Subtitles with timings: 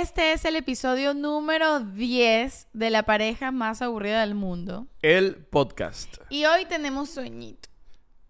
[0.00, 4.86] Este es el episodio número 10 de la pareja más aburrida del mundo.
[5.02, 6.16] El podcast.
[6.30, 7.68] Y hoy tenemos sueñito.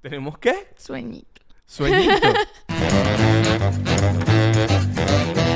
[0.00, 0.72] ¿Tenemos qué?
[0.76, 1.40] Sueñito.
[1.64, 2.32] Sueñito.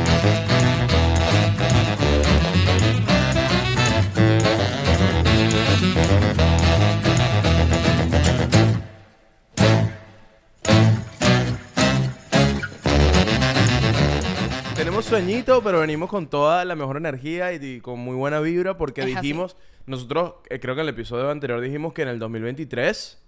[15.07, 19.03] sueñito, pero venimos con toda la mejor energía y, y con muy buena vibra porque
[19.03, 19.15] Es así.
[19.15, 23.23] dijimos, nosotros eh, creo que en el episodio anterior dijimos que en el 2023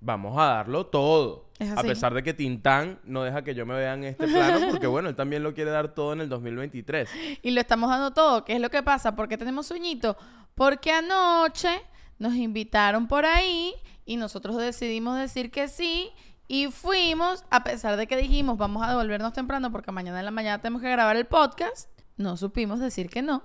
[0.00, 1.46] vamos a darlo todo.
[1.76, 4.88] A pesar de que Tintán no deja que yo me vea en este plano porque
[4.88, 7.08] bueno, él también lo quiere dar todo en el 2023.
[7.42, 8.44] Y lo estamos dando todo.
[8.44, 9.14] ¿Qué es lo que pasa?
[9.14, 10.16] ¿Por qué tenemos sueñito?
[10.56, 11.80] Porque anoche
[12.18, 16.10] nos invitaron por ahí y nosotros decidimos decir que sí.
[16.52, 20.30] Y fuimos, a pesar de que dijimos vamos a devolvernos temprano porque mañana en la
[20.30, 21.88] mañana tenemos que grabar el podcast,
[22.18, 23.42] no supimos decir que no.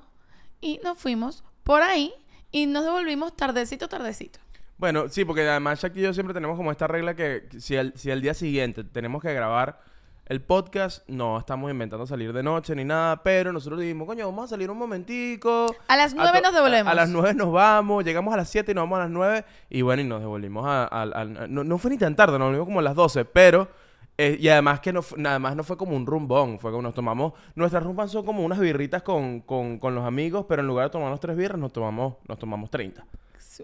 [0.60, 2.14] Y nos fuimos por ahí
[2.52, 4.40] y nos devolvimos tardecito, tardecito.
[4.78, 7.94] Bueno, sí, porque además Shaq y yo siempre tenemos como esta regla que si el,
[7.96, 9.80] si el día siguiente tenemos que grabar
[10.28, 14.46] el podcast, no estamos inventando salir de noche ni nada, pero nosotros dijimos, coño, vamos
[14.46, 15.74] a salir un momentico.
[15.88, 16.88] A las nueve nos devolvemos.
[16.88, 19.10] A, a las nueve nos vamos, llegamos a las siete y nos vamos a las
[19.12, 20.84] nueve y bueno, y nos devolvimos a...
[20.86, 23.70] a- a- no, no fue ni tan tarde, nos volvimos como a las doce, pero...
[24.18, 26.94] eh, y además que no, nada más no fue como un rumbón, fue como nos
[26.94, 27.34] tomamos...
[27.56, 30.92] Nuestras rumbas son como unas birritas con, con, con los amigos, pero en lugar de
[30.92, 33.06] tomarnos tres birras, nos tomamos, nos tomamos 30.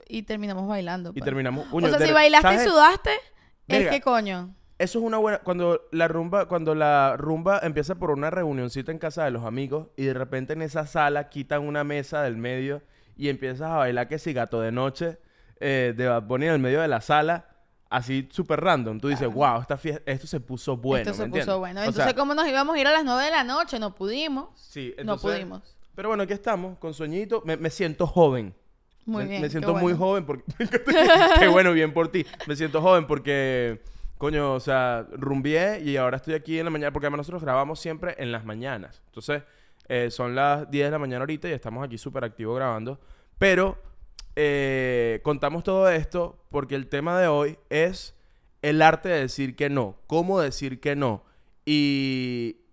[0.08, 1.10] Y terminamos bailando.
[1.10, 1.26] Y pues.
[1.26, 1.68] terminamos...
[1.72, 2.66] O Uño, sea, de- si bailaste ¿sabes?
[2.66, 3.10] y sudaste,
[3.68, 4.56] es que coño.
[4.80, 5.40] Eso es una buena.
[5.40, 9.88] Cuando la rumba, cuando la rumba empieza por una reunioncita en casa de los amigos
[9.96, 12.82] y de repente en esa sala quitan una mesa del medio
[13.16, 15.18] y empiezas a bailar que si gato de noche
[15.60, 17.48] eh, de Bad Bunny en el medio de la sala,
[17.90, 19.00] así súper random.
[19.00, 21.10] Tú dices, wow, esta fiesta, esto se puso bueno.
[21.10, 21.80] Esto se ¿me puso bueno.
[21.80, 23.80] O Entonces, sea, ¿cómo nos íbamos a ir a las 9 de la noche?
[23.80, 24.50] No pudimos.
[24.56, 25.78] sí, no entonces- pudimos.
[25.96, 27.44] Pero bueno, aquí estamos, con sueñito.
[27.46, 28.56] Me, me siento joven.
[29.06, 29.42] Muy me, bien.
[29.44, 30.44] Me siento muy joven porque...
[31.40, 32.26] Qué bueno, bien por ti.
[32.48, 33.84] Me siento joven porque...
[34.18, 37.80] Coño, o sea, rumbié y ahora estoy aquí en la mañana porque además nosotros grabamos
[37.80, 39.02] siempre en las mañanas.
[39.08, 39.44] Entonces,
[39.90, 43.00] eh, son las 10 de la mañana ahorita y estamos aquí súper activos grabando.
[43.38, 43.78] Pero
[44.36, 48.16] eh, contamos todo esto porque el tema de hoy es
[48.62, 49.98] el arte de decir que no.
[50.08, 51.24] Cómo decir que no.
[51.66, 52.64] Y,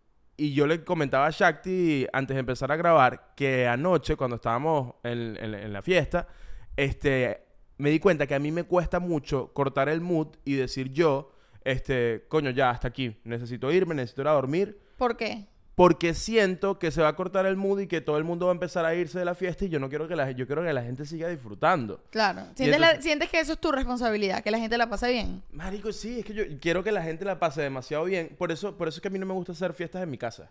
[0.40, 4.94] y yo le comentaba a Shakti antes de empezar a grabar que anoche, cuando estábamos
[5.02, 6.28] en, la fiesta,
[6.76, 7.46] este,
[7.80, 11.32] me di cuenta que a mí me cuesta mucho cortar el mood y decir yo,
[11.64, 15.46] este, coño, ya hasta aquí, necesito irme, necesito ir a dormir, ¿Por qué?
[15.74, 18.52] porque siento que se va a cortar el mood y que todo el mundo va
[18.52, 20.62] a empezar a irse de la fiesta y yo no quiero que la, yo quiero
[20.62, 22.04] que la gente siga disfrutando.
[22.10, 22.42] Claro.
[22.54, 25.42] ¿Sientes, la- entonces- sientes que eso es tu responsabilidad, que la gente la pase bien.
[25.52, 28.34] Marico, sí, es que yo quiero que la gente la pase demasiado bien.
[28.36, 30.18] Por eso, por eso es que a mí no me gusta hacer fiestas en mi
[30.18, 30.50] casa.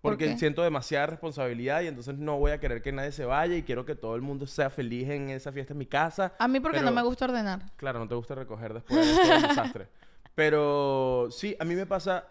[0.00, 0.38] ¿Por Porque qué?
[0.38, 3.84] siento demasiada responsabilidad y entonces no voy a querer que nadie se vaya y quiero
[3.84, 6.32] que todo el mundo sea feliz en esa fiesta en mi casa.
[6.38, 7.60] A mí porque Pero- no me gusta ordenar.
[7.76, 9.88] Claro, no te gusta recoger después de todo el desastre.
[10.34, 12.24] Pero sí, a mí me pasa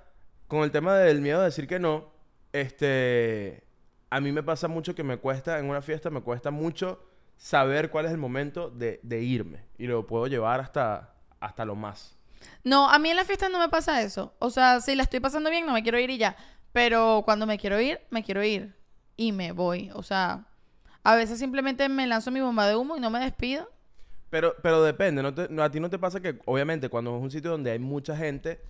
[0.47, 2.12] con el tema del miedo a decir que no.
[2.53, 3.63] Este,
[4.09, 7.03] a mí me pasa mucho que me cuesta en una fiesta, me cuesta mucho
[7.38, 11.75] saber cuál es el momento de, de irme y lo puedo llevar hasta, hasta lo
[11.75, 12.16] más.
[12.63, 14.34] No, a mí en la fiesta no me pasa eso.
[14.40, 16.35] O sea, si la estoy pasando bien, no me quiero ir y ya.
[16.72, 18.75] Pero cuando me quiero ir, me quiero ir.
[19.18, 19.91] Y me voy.
[19.94, 20.46] O sea,
[21.03, 23.69] a veces simplemente me lanzo mi bomba de humo y no me despido.
[24.30, 27.22] Pero, pero depende, ¿no te- no- a ti no te pasa que, obviamente, cuando es
[27.24, 28.62] un sitio donde hay mucha gente,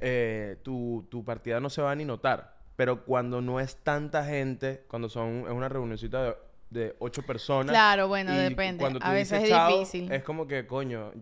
[0.00, 2.54] eh, tu, tu partida no se va a ni notar.
[2.76, 6.36] Pero cuando no es tanta gente, cuando son, es una reunioncita de,
[6.68, 7.70] de ocho personas.
[7.72, 8.80] Claro, bueno, depende.
[8.82, 10.12] cuando tú A veces dices es difícil.
[10.12, 11.12] Es como que, coño,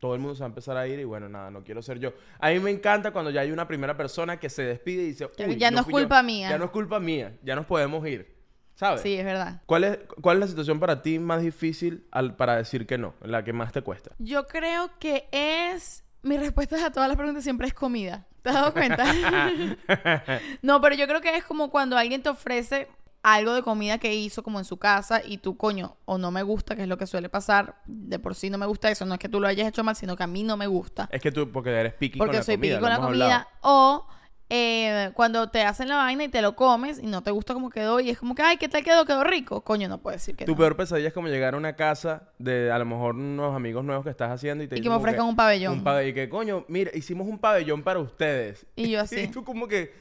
[0.00, 1.98] todo el mundo se va a empezar a ir y bueno, nada, no quiero ser
[2.00, 2.12] yo.
[2.38, 5.28] A mí me encanta cuando ya hay una primera persona que se despide y dice,
[5.38, 5.98] Ya- "Uy, ya no es fui yo".
[6.00, 6.50] culpa mía.
[6.50, 8.34] Ya no es culpa mía, ya nos podemos ir.
[8.74, 9.02] ¿Sabes?
[9.02, 9.60] Sí, es verdad.
[9.66, 13.12] ¿Cuál es, ¿Cuál es la situación para ti más difícil al, para decir que no?
[13.20, 14.12] La que más te cuesta.
[14.18, 16.02] Yo creo que es.
[16.22, 18.26] Mi respuesta a todas las preguntas siempre es comida.
[18.42, 19.04] ¿Te has dado cuenta?
[20.62, 22.88] no, pero yo creo que es como cuando alguien te ofrece
[23.22, 26.42] algo de comida que hizo como en su casa y tú, coño, o no me
[26.42, 27.76] gusta, que es lo que suele pasar.
[27.86, 29.04] De por sí no me gusta eso.
[29.04, 31.08] No es que tú lo hayas hecho mal, sino que a mí no me gusta.
[31.12, 32.62] Es que tú, porque eres picky Porque con la soy comida.
[32.62, 33.24] piqui lo con la comida.
[33.36, 33.46] hablado.
[33.62, 34.06] O
[34.52, 37.70] eh, cuando te hacen la vaina y te lo comes y no te gusta cómo
[37.70, 39.04] quedó y es como que, ay, ¿qué tal quedó?
[39.04, 39.60] ¿Quedó rico?
[39.62, 40.58] Coño, no puedes decir que Tu no.
[40.58, 44.02] peor pesadilla es como llegar a una casa de a lo mejor unos amigos nuevos
[44.02, 45.74] que estás haciendo y te Y que me como ofrezcan un pabellón.
[45.74, 46.10] Un pabellón.
[46.10, 48.66] Y que, coño, mira, hicimos un pabellón para ustedes.
[48.74, 49.20] Y yo así.
[49.20, 49.94] y tú como que...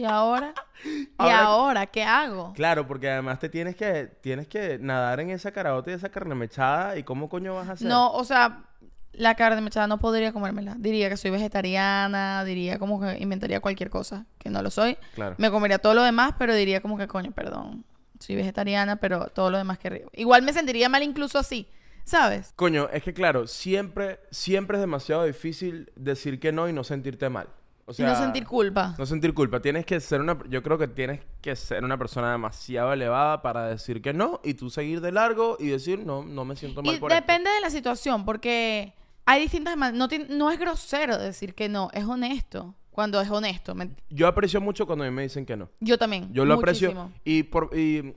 [0.00, 0.54] ¿Y ahora?
[0.84, 2.52] ¿Y Ahora- ahora qué hago?
[2.54, 6.34] Claro, porque además te tienes que, tienes que nadar en esa caraota y esa carne
[6.34, 6.96] mechada.
[6.96, 7.86] ¿Y cómo coño vas a hacer?
[7.86, 8.64] No, o sea,
[9.12, 10.76] la carne mechada no podría comérmela.
[10.78, 14.96] Diría que soy vegetariana, diría como que inventaría cualquier cosa, que no lo soy.
[15.14, 15.34] Claro.
[15.38, 17.84] Me comería todo lo demás, pero diría como que, coño, perdón,
[18.18, 21.68] soy vegetariana, pero todo lo demás que Igual me sentiría mal incluso así,
[22.04, 22.52] ¿sabes?
[22.56, 27.28] Coño, es que claro, siempre, siempre es demasiado difícil decir que no y no sentirte
[27.28, 27.48] mal.
[27.90, 28.94] O sea, y no sentir culpa.
[28.98, 29.60] No sentir culpa.
[29.60, 30.38] Tienes que ser una...
[30.48, 34.54] Yo creo que tienes que ser una persona demasiado elevada para decir que no y
[34.54, 37.20] tú seguir de largo y decir no, no me siento mal y por esto".
[37.20, 38.94] depende de la situación, porque
[39.26, 39.76] hay distintas.
[39.76, 42.74] No, no es grosero decir que no, es honesto.
[42.92, 43.74] Cuando es honesto.
[43.74, 45.68] ¿me- Yo aprecio mucho cuando a mí me dicen que no.
[45.80, 46.32] Yo también.
[46.32, 47.02] Yo lo muchísimo.
[47.02, 47.20] aprecio.
[47.24, 48.14] Y, por, y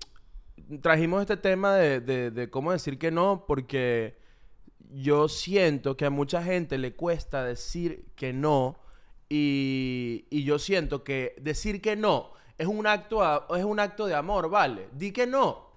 [0.81, 4.17] trajimos este tema de, de- de cómo decir que no porque
[4.91, 8.75] yo siento que a mucha gente le cuesta decir que no
[9.35, 14.47] y, yo siento que decir que no es un, acto es un acto de amor,
[14.47, 14.89] ¿vale?
[14.91, 15.71] Di que no.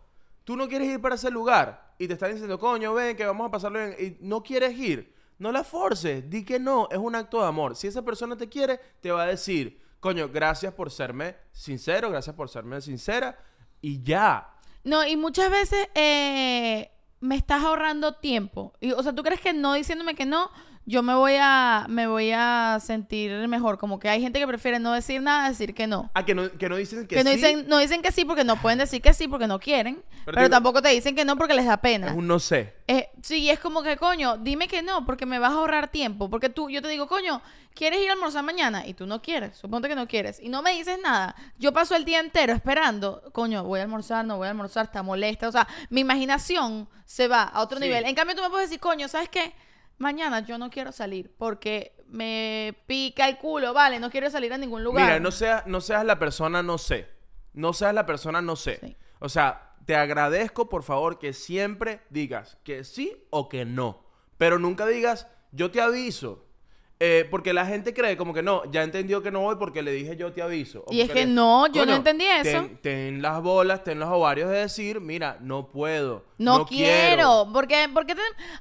[0.45, 3.49] Tú no quieres ir para ese lugar y te están diciendo, coño, ven, que vamos
[3.49, 5.15] a pasarlo bien y no quieres ir.
[5.39, 7.77] No la forces, di que no, es un acto de amor.
[7.77, 12.37] Si esa persona te quiere, te va a decir, coño, gracias por serme sincero, gracias
[12.37, 13.39] por serme sincera
[13.81, 14.55] y ya.
[14.85, 18.75] No, y muchas veces eh, me estás ahorrando tiempo.
[18.97, 20.51] O sea, ¿tú crees que no diciéndome que no,
[20.89, 23.77] yo me voy a me voy a sentir mejor?
[23.77, 26.11] Como que hay gente que prefiere no decir nada, decir que no.
[26.15, 28.25] Ah, que no, que no dicen que, Que, no, sí, dicen, no dicen que sí
[28.25, 30.03] porque no pueden decir que sí porque no quieren.
[30.25, 32.09] Pero, tampoco te dicen que no porque les da pena.
[32.09, 32.75] es un no sé.
[32.89, 36.31] Eh, sí, es como que, coño, dime que no, porque me vas a ahorrar tiempo.
[36.31, 37.43] Porque tú, yo te digo, coño,
[37.75, 38.87] ¿quieres ir a almorzar mañana?
[38.87, 40.39] Y tú no quieres, suponte que no quieres.
[40.41, 41.35] Y no me dices nada.
[41.59, 45.03] Yo paso el día entero esperando, coño, voy a almorzar, no voy a almorzar, está
[45.03, 45.49] molesta.
[45.49, 47.85] O sea, mi imaginación se va a otro Sí.
[47.85, 48.05] nivel.
[48.05, 49.53] En cambio, tú me puedes decir, coño, ¿sabes qué?
[49.99, 54.59] Mañana yo no quiero salir porque me pica el culo, vale, no quiero salir a
[54.59, 55.05] ningún lugar.
[55.05, 57.09] Mira, no seas, no seas la persona no sé.
[57.53, 58.79] No seas la persona no sé.
[58.81, 58.97] Sí.
[59.19, 64.05] O sea, te agradezco por favor que siempre digas que sí o que no.
[64.37, 66.46] Pero nunca digas, yo te aviso.
[66.99, 69.93] Eh, porque la gente cree como que no, ya entendió que no voy porque le
[69.93, 70.83] dije yo te aviso.
[70.87, 72.43] O Y es que le- no, yo no entendí eso.
[72.63, 76.25] Ten, ten las bolas, ten los ovarios de decir, mira, no puedo.
[76.39, 78.15] No, quiero, porque, porque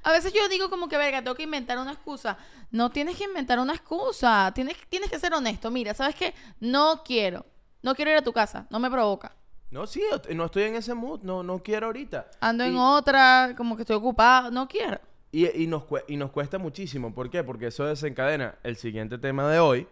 [0.03, 2.37] a veces yo digo como que, verga, tengo que inventar una excusa.
[2.71, 5.71] No tienes que inventar una excusa, tienes, tienes que ser honesto.
[5.71, 6.33] Mira, ¿sabes qué?
[6.59, 7.45] No quiero,
[7.83, 9.33] no quiero ir a tu casa, no me provoca.
[9.71, 10.01] No, sí,
[10.33, 12.27] no estoy en ese mood, no, no quiero ahorita.
[12.41, 14.99] Ando en otra, como que estoy ocupada, no quiero.
[15.35, 17.13] Y, y nos, y nos cuesta muchísimo.
[17.13, 17.43] ¿Por qué?
[17.43, 19.85] Porque eso desencadena el siguiente tema de hoy,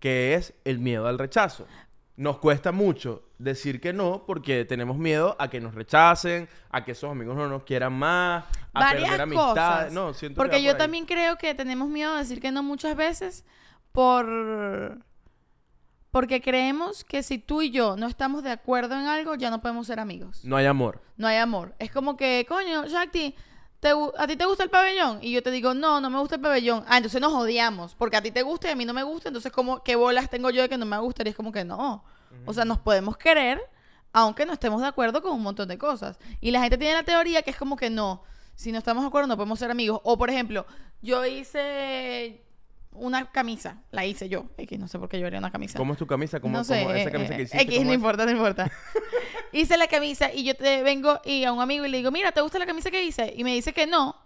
[0.00, 1.66] que es el miedo al rechazo.
[2.16, 6.92] Nos cuesta mucho decir que no porque tenemos miedo a que nos rechacen, a que
[6.92, 9.92] esos amigos no nos quieran más, a Varias perder amistades.
[9.92, 12.62] No, siento que porque yo por también creo que tenemos miedo de decir que no
[12.62, 13.44] muchas veces
[13.92, 15.04] por...
[16.10, 19.60] Porque creemos que si tú y yo no estamos de acuerdo en algo, ya no
[19.60, 20.42] podemos ser amigos.
[20.42, 21.02] No hay amor.
[21.18, 21.74] No hay amor.
[21.78, 23.34] Es como que, coño, Shakti,
[23.86, 25.18] ¿te gu- ¿a ti te gusta el pabellón?
[25.22, 26.84] Y yo te digo, no, no me gusta el pabellón.
[26.88, 27.94] Ah, entonces nos odiamos.
[27.94, 29.28] Porque a ti te gusta y a mí no me gusta.
[29.28, 31.22] Entonces, como, ¿qué bolas tengo yo de que no me gusta?
[31.24, 32.04] Y es como que no.
[32.44, 33.60] O sea, nos podemos querer,
[34.12, 36.18] aunque no estemos de acuerdo con un montón de cosas.
[36.40, 38.22] Y la gente tiene la teoría que es como que no.
[38.54, 40.00] Si no estamos de acuerdo, no podemos ser amigos.
[40.02, 40.66] O, por ejemplo,
[41.02, 42.42] yo hice
[42.98, 43.82] una camisa.
[43.90, 44.46] La hice yo.
[44.58, 46.40] X, no sé por qué yo haría una camisa ¿Cómo es tu camisa?
[46.40, 47.62] ¿Cómo, no sé, cómo esa eh, camisa que eh, hiciste?
[47.62, 47.94] X, no es?
[47.96, 48.70] importa, no importa.
[49.52, 52.32] hice la camisa y yo te vengo y a un amigo y le digo, mira,
[52.32, 53.32] ¿te gusta la camisa que hice?
[53.36, 54.16] Y me dice que no.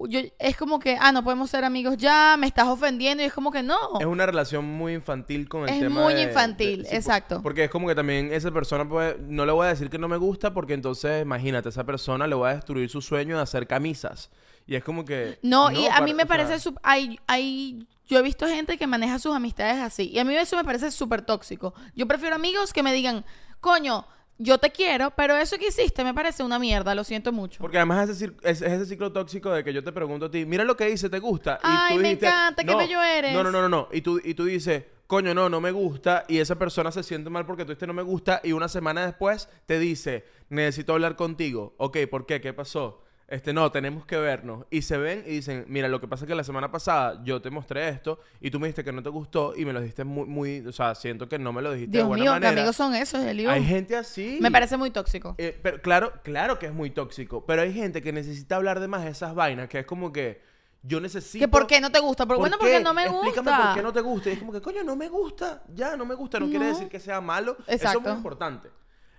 [0.00, 3.20] Yo, es como que, ah, no podemos ser amigos ya, me estás ofendiendo.
[3.22, 3.98] Y es como que no.
[3.98, 7.42] Es una relación muy infantil con el Es tema muy de- infantil, sí, exacto.
[7.42, 10.06] Porque es como que también esa persona, pues, no le voy a decir que no
[10.06, 13.66] me gusta porque entonces, imagínate, esa persona le va a destruir su sueño de hacer
[13.66, 14.30] camisas.
[14.68, 15.38] Y es como que...
[15.42, 16.56] No, y a mí me parece...
[16.82, 20.10] hay, hay, yo he visto gente que maneja sus amistades así.
[20.12, 21.72] Y a mí eso me parece súper tóxico.
[21.96, 23.24] Yo prefiero amigos que me digan,
[23.60, 24.06] coño,
[24.36, 27.60] yo te quiero, pero eso que hiciste me parece una mierda, lo siento mucho.
[27.60, 30.26] Porque además es ese, cir- es, es ese ciclo tóxico de que yo te pregunto
[30.26, 31.54] a ti, mira lo que dice, ¿te gusta?
[31.62, 33.32] Y Ay, tú me dijiste, encanta, qué bello eres.
[33.32, 33.88] No, no, no, no, no.
[33.90, 36.24] Y tú, y tú dices, coño, no, no me gusta.
[36.28, 38.42] Y esa persona se siente mal porque tú este no me gusta.
[38.44, 41.74] Y una semana después te dice, necesito hablar contigo.
[41.78, 42.40] Ok, ¿por qué?
[42.42, 43.02] ¿Qué pasó?
[43.28, 44.64] Este, no, tenemos que vernos.
[44.70, 47.42] Y se ven y dicen, mira, lo que pasa es que la semana pasada yo
[47.42, 50.02] te mostré esto y tú me dijiste que no te gustó y me lo dijiste
[50.04, 52.54] muy, muy, o sea, siento que no me lo dijiste de buena mío, manera.
[52.54, 53.50] qué amigos son esos, Elio.
[53.50, 54.38] Hay gente así.
[54.40, 55.34] Me parece muy tóxico.
[55.36, 58.88] Eh, pero claro, claro que es muy tóxico, pero hay gente que necesita hablar de
[58.88, 60.40] más de esas vainas, que es como que
[60.82, 61.42] yo necesito...
[61.44, 62.24] ¿Que por qué no te gusta?
[62.24, 62.60] Pero ¿Por bueno, qué?
[62.64, 63.66] porque no me Explícame gusta.
[63.66, 64.30] por qué no te gusta.
[64.30, 65.62] Y es como que, coño, no me gusta.
[65.74, 66.40] Ya, no me gusta.
[66.40, 66.70] No, quiere No.
[66.72, 67.58] decir que sea malo.
[67.66, 67.98] Eso Exacto.
[67.98, 68.70] es muy importante.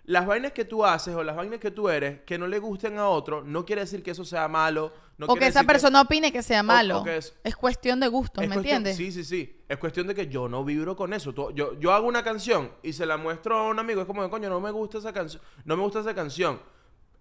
[0.09, 2.97] Las vainas que tú haces o las vainas que tú eres que no le gusten
[2.97, 4.91] a otro, no quiere decir que eso sea malo.
[5.19, 7.01] No o que esa persona opine que sea malo.
[7.01, 7.55] o que es- es...
[7.55, 8.97] cuestión de gustos, es ¿me cuestión- entiendes?
[8.97, 9.55] Sí, sí, sí.
[9.69, 11.31] Es cuestión de que yo no vibro con eso.
[11.31, 14.01] Tú- yo, yo hago una canción y se la muestro a un amigo.
[14.01, 15.43] Es como que, coño, no me gusta esa canción.
[15.63, 16.59] No me gusta esa canción.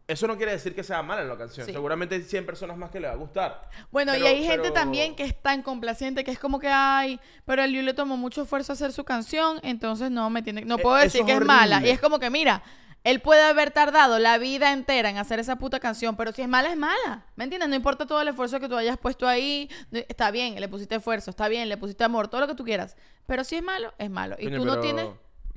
[0.09, 1.67] Eso no quiere decir que sea mala la canción.
[1.67, 1.73] Sí.
[1.73, 3.69] Seguramente hay 100 personas más que le va a gustar.
[3.91, 7.21] Bueno, y hay gente pero- también que es tan complaciente que es como que, ay,
[7.45, 10.63] pero el Liu le tomó mucho esfuerzo a hacer su canción, entonces no me tiene,
[10.65, 11.87] no Eh, puedo decir es que es mala.
[11.87, 12.63] Y es como que, mira,
[13.05, 16.49] él puede haber tardado la vida entera en hacer esa puta canción, pero si es
[16.49, 17.27] mala, es mala.
[17.37, 17.69] ¿Me entiendes?
[17.69, 21.29] No importa todo el esfuerzo que tú hayas puesto ahí, está bien, le pusiste esfuerzo,
[21.31, 22.97] está bien, le pusiste amor, todo lo que tú quieras.
[23.27, 24.37] Pero si es malo, es malo.
[24.39, 25.07] Y tú no pero tienes...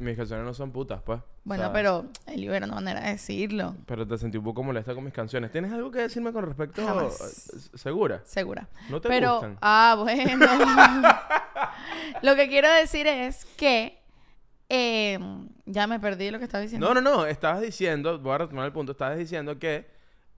[0.01, 1.19] Mis canciones no son putas, pues.
[1.43, 3.75] Bueno, sea, pero el Liu era una manera de decirlo.
[3.85, 5.51] Pero te sentí un poco molesta con mis canciones.
[5.51, 6.83] ¿Tienes algo que decirme con respecto?
[6.83, 7.69] Jamás.
[7.75, 8.21] ¿Segura?
[8.25, 8.67] Segura.
[8.89, 9.57] ¿No te Pero, gustan?
[9.61, 10.47] ah, bueno.
[12.23, 13.99] lo que quiero decir es que
[14.69, 15.19] eh,
[15.67, 16.91] ya me perdí lo que estaba diciendo.
[16.91, 17.25] No, no, no.
[17.27, 19.87] Estabas diciendo, voy a retomar el punto, estabas diciendo que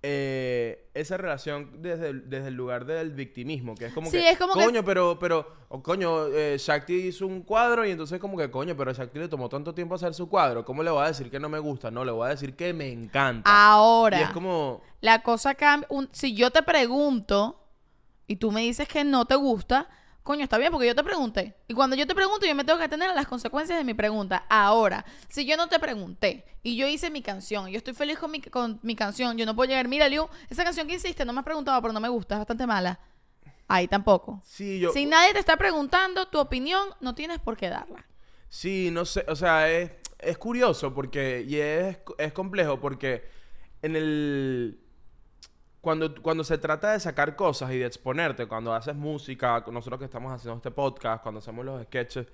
[0.05, 4.29] eh, esa relación desde el, desde el lugar del victimismo, que es como Sí, que,
[4.31, 8.19] es como que- coño, pero, pero, o coño, eh, Shakti hizo un cuadro y entonces
[8.19, 11.03] como que, coño, pero Shakti le tomó tanto tiempo hacer su cuadro, ¿cómo le voy
[11.03, 11.89] a decir que no me gusta?
[11.89, 13.49] No, le voy a decir que me encanta.
[13.49, 15.87] Ahora, Y es como, la cosa cambia.
[15.89, 17.59] un- si yo te pregunto
[18.27, 19.89] y tú me dices que no te gusta,
[20.23, 21.55] coño, está bien porque yo te pregunté.
[21.67, 23.93] Y cuando yo te pregunto, yo me tengo que atender a las consecuencias de mi
[23.93, 24.45] pregunta.
[24.49, 28.31] Ahora, si yo no te pregunté y yo hice mi canción, yo estoy feliz con
[28.31, 31.33] mi, con mi canción, yo no puedo llegar, mira, Liu, esa canción que hiciste no
[31.33, 32.99] me has preguntado, pero no me gusta, es bastante mala.
[33.67, 34.41] Ahí tampoco.
[34.43, 34.91] sí, yo...
[34.91, 38.05] Si nadie te está preguntando tu opinión, no tienes por qué darla.
[38.49, 43.23] Sí, no sé, o sea, es, es curioso porque, y es, es complejo porque
[43.81, 44.79] en el...
[45.83, 50.05] Cuando, cuando se trata de sacar cosas y de exponerte, cuando haces música, nosotros que
[50.05, 52.25] estamos haciendo este podcast, cuando hacemos los sketches,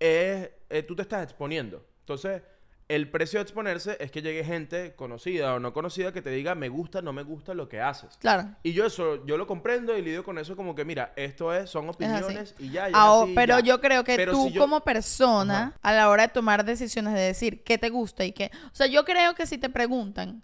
[0.00, 1.84] es, eh, tú te estás exponiendo.
[2.00, 2.40] Entonces,
[2.88, 6.54] el precio de exponerse es que llegue gente conocida o no conocida que te diga,
[6.54, 8.16] me gusta, no me gusta lo que haces.
[8.16, 8.48] Claro.
[8.62, 11.68] Y yo eso, yo lo comprendo y lidio con eso como que, mira, esto es,
[11.68, 11.96] son así.
[11.96, 12.88] opiniones y ya.
[12.88, 13.64] y es Ahora, así y pero ya.
[13.66, 15.78] yo creo que Pero tú si yo- como persona, Ajá.
[15.82, 18.50] a la hora de tomar decisiones de decir qué te gusta y qué...
[18.72, 20.42] O sea, yo creo que si te preguntan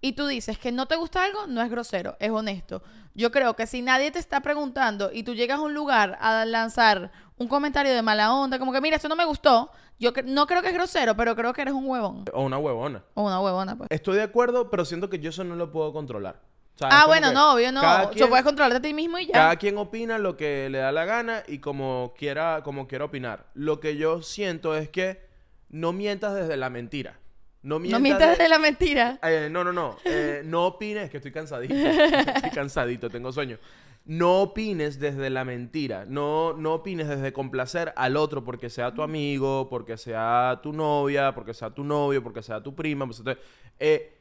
[0.00, 2.82] y tú dices que no te gusta algo, no es grosero, es honesto.
[3.14, 6.44] Yo creo que si nadie te está preguntando y tú llegas a un lugar a
[6.44, 10.24] lanzar un comentario de mala onda, como que mira, esto no me gustó, yo cre-
[10.24, 12.24] no creo que es grosero, pero creo que eres un huevón.
[12.32, 13.02] O una huevona.
[13.14, 13.88] O una huevona, pues.
[13.90, 16.40] Estoy de acuerdo, pero siento que yo eso no lo puedo controlar.
[16.76, 17.80] O sea, es Ah, bueno, no, obvio no.
[18.08, 19.32] Tú quien, puedes controlarte a ti mismo y ya.
[19.34, 23.46] cada quien opina lo que le da la gana y como quiera, como quiera opinar.
[23.52, 25.28] Lo que yo siento es que
[25.68, 27.18] no mientas desde la mentira.
[27.62, 29.18] No mientas, no mientas de- de la mentira.
[29.22, 29.96] Eh, no, no, no.
[30.04, 31.74] Eh, no opines, que estoy cansadito.
[31.74, 33.58] estoy cansadito, tengo sueño.
[34.06, 36.06] No opines desde la mentira.
[36.06, 41.34] No, no opines desde complacer al otro porque sea tu amigo, porque sea tu novia,
[41.34, 43.04] porque sea tu novio, porque sea tu prima.
[43.06, 43.44] pues, entonces,
[43.78, 44.16] eh,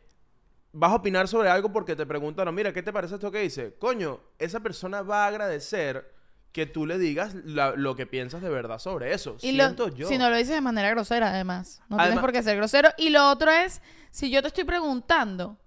[0.74, 3.76] vas a opinar sobre algo porque te preguntaron, mira, ¿qué te parece esto que dice?
[3.80, 6.14] Coño, esa persona va a agradecer
[6.60, 9.38] que tú le digas la- lo que piensas de verdad sobre eso.
[9.42, 10.08] Y lo- Siento yo.
[10.10, 11.82] si no lo dices de manera grosera, además.
[11.90, 12.90] No tienes por qué ser grosero.
[12.98, 15.58] Y lo otro es, si yo te estoy preguntando,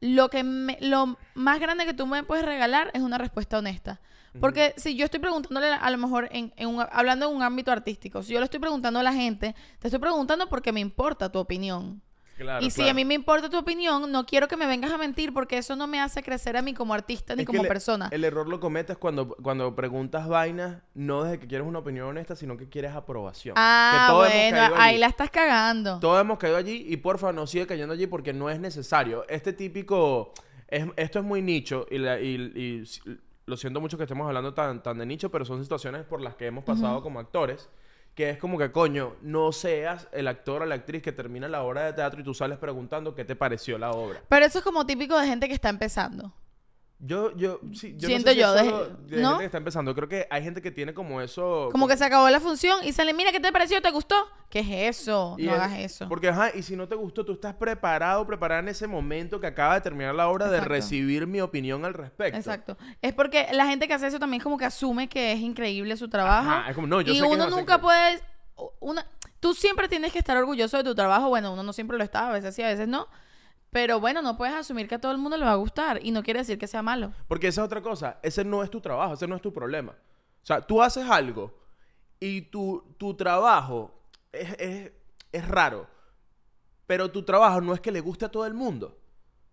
[0.00, 4.00] lo que me- lo más grande que tú me puedes regalar es una respuesta honesta.
[4.40, 7.70] Porque si yo estoy preguntándole a lo mejor en, en un- hablando en un ámbito
[7.70, 11.30] artístico, si yo le estoy preguntando a la gente, te estoy preguntando porque me importa
[11.30, 12.00] tu opinión.
[12.42, 12.90] Claro, y si claro.
[12.90, 15.74] a mí me importa tu opinión, no quiero que me vengas a mentir porque eso
[15.76, 18.08] no me hace crecer a mí como artista ni Es como el- persona.
[18.12, 22.36] El error lo cometes cuando, cuando preguntas vainas, no desde que quieres una opinión honesta,
[22.36, 23.54] sino que quieres aprobación.
[23.56, 25.98] ah, Que bueno, ahí la estás cagando.
[26.00, 29.24] Todos hemos caído allí y porfa no sigue cayendo allí porque no es necesario.
[29.28, 30.32] Este típico...
[30.68, 32.82] es- esto es muy nicho y, la- y-
[33.46, 36.34] lo siento mucho que estemos hablando tan, tan de nicho, pero son situaciones por las
[36.36, 37.68] que hemos pasado como actores.
[38.14, 41.62] Que es como que, coño, no seas el actor o la actriz que termina la
[41.62, 44.20] obra de teatro y tú sales preguntando qué te pareció la obra.
[44.28, 46.32] Pero eso es como típico de gente que está empezando.
[47.04, 49.28] Yo, yo, sí, yo Siento no sé si yo, es de- solo de ¿no?
[49.30, 49.92] gente que está empezando.
[49.92, 51.68] Creo que hay gente que tiene como eso.
[51.72, 53.82] Como que se acabó la función y sale, mira, ¿qué te pareció?
[53.82, 54.14] ¿Te gustó?
[54.48, 55.34] ¿Qué es eso?
[55.36, 56.08] y no es- hagas eso.
[56.08, 59.48] Porque, ajá, y si no te gustó, tú estás preparado, preparada en ese momento que
[59.48, 62.38] acaba de terminar la obra de recibir mi opinión al respecto.
[62.38, 62.76] Exacto.
[63.00, 66.08] Es porque la gente que hace eso también como que asume que es increíble su
[66.08, 66.50] trabajo.
[66.50, 68.20] Ajá, es como, no, yo y sé que uno no nunca puede...
[68.78, 69.04] Una,
[69.40, 71.28] tú siempre tienes que estar orgulloso de tu trabajo.
[71.30, 73.08] Bueno, uno no siempre lo está, a veces sí, a veces no.
[73.72, 75.98] Pero bueno, no puedes asumir que a todo el mundo le va a gustar.
[76.04, 77.12] Y no quiere decir que sea malo.
[77.26, 78.18] Porque esa es otra cosa.
[78.22, 79.92] Ese no es tu trabajo, ese no es tu problema.
[79.92, 81.58] O sea, tú haces algo
[82.20, 83.94] y tu, tu trabajo
[84.30, 84.92] es, es-
[85.32, 85.86] es raro.
[86.86, 88.98] Pero tu trabajo no es que le guste a todo el mundo.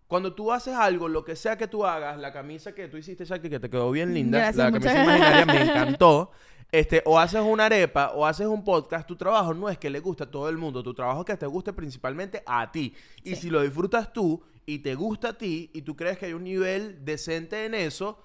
[0.08, 3.24] Cuando tú haces algo, lo que sea que tú hagas, la camisa que tú hiciste,
[3.24, 6.32] Shakti, que te quedó bien linda, Gracias, la muchas camisa imaginaria me encantó.
[6.72, 10.00] Este, o haces una arepa o haces un podcast, tu trabajo no es que le
[10.00, 12.94] guste a todo el mundo, tu trabajo es que te guste principalmente a ti.
[13.24, 13.36] Y Sí.
[13.44, 16.44] si lo disfrutas tú y te gusta a ti y tú crees que hay un
[16.44, 18.20] nivel decente en eso,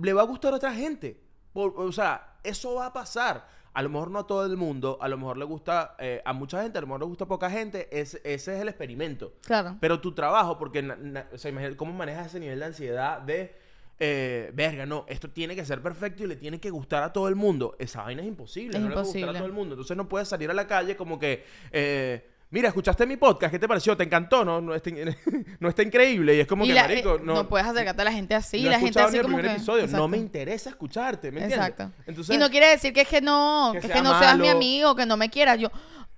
[0.00, 1.20] le va a gustar a otra gente.
[1.52, 3.46] Por- o sea, eso va a pasar.
[3.74, 6.32] A lo mejor no a todo el mundo, a lo mejor le gusta, eh, a
[6.32, 9.34] mucha gente, a lo mejor le gusta a poca gente, es- ese es el experimento.
[9.42, 9.76] Claro.
[9.80, 13.20] Pero tu trabajo, porque, na- na- o sea, imagínate cómo manejas ese nivel de ansiedad
[13.20, 13.54] de,
[13.98, 17.28] eh, verga, no, esto tiene que ser perfecto y le tiene que gustar a todo
[17.28, 17.76] el mundo.
[17.78, 19.38] Esa vaina es imposible, Es no le puede gustar imposible.
[19.38, 19.74] a todo el mundo.
[19.74, 23.58] Entonces no puedes salir a la calle como que, eh, mira, escuchaste mi podcast, ¿qué
[23.58, 23.96] te pareció?
[23.96, 24.44] ¿Te encantó?
[24.44, 24.90] No, no, está,
[25.60, 26.34] no está increíble.
[26.36, 28.62] Y es como Y que, la- marico, eh, no, puedes acercarte a la gente así.
[28.64, 29.46] no la gente así como que.
[29.46, 29.86] episodio.
[29.88, 31.68] No me interesa escucharte, ¿me entiendes?
[31.68, 31.92] Exacto.
[32.06, 34.18] Entonces, y no quiere decir que es que no, que que, es sea que no
[34.18, 35.58] seas mi amigo, que no me quieras.
[35.60, 35.70] Yo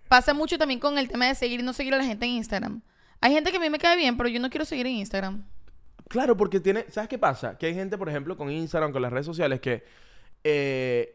[0.09, 2.33] pasa mucho también con el tema de seguir y no seguir a la gente en
[2.33, 2.81] Instagram.
[3.21, 5.45] Hay gente que a mí me cae bien, pero yo no quiero seguir en Instagram.
[6.09, 6.85] Claro, porque tiene.
[6.91, 7.59] ¿Sabes qué pasa?
[7.59, 9.83] Que hay gente, por ejemplo, con Instagram, con las redes sociales, que.
[10.45, 11.13] eh,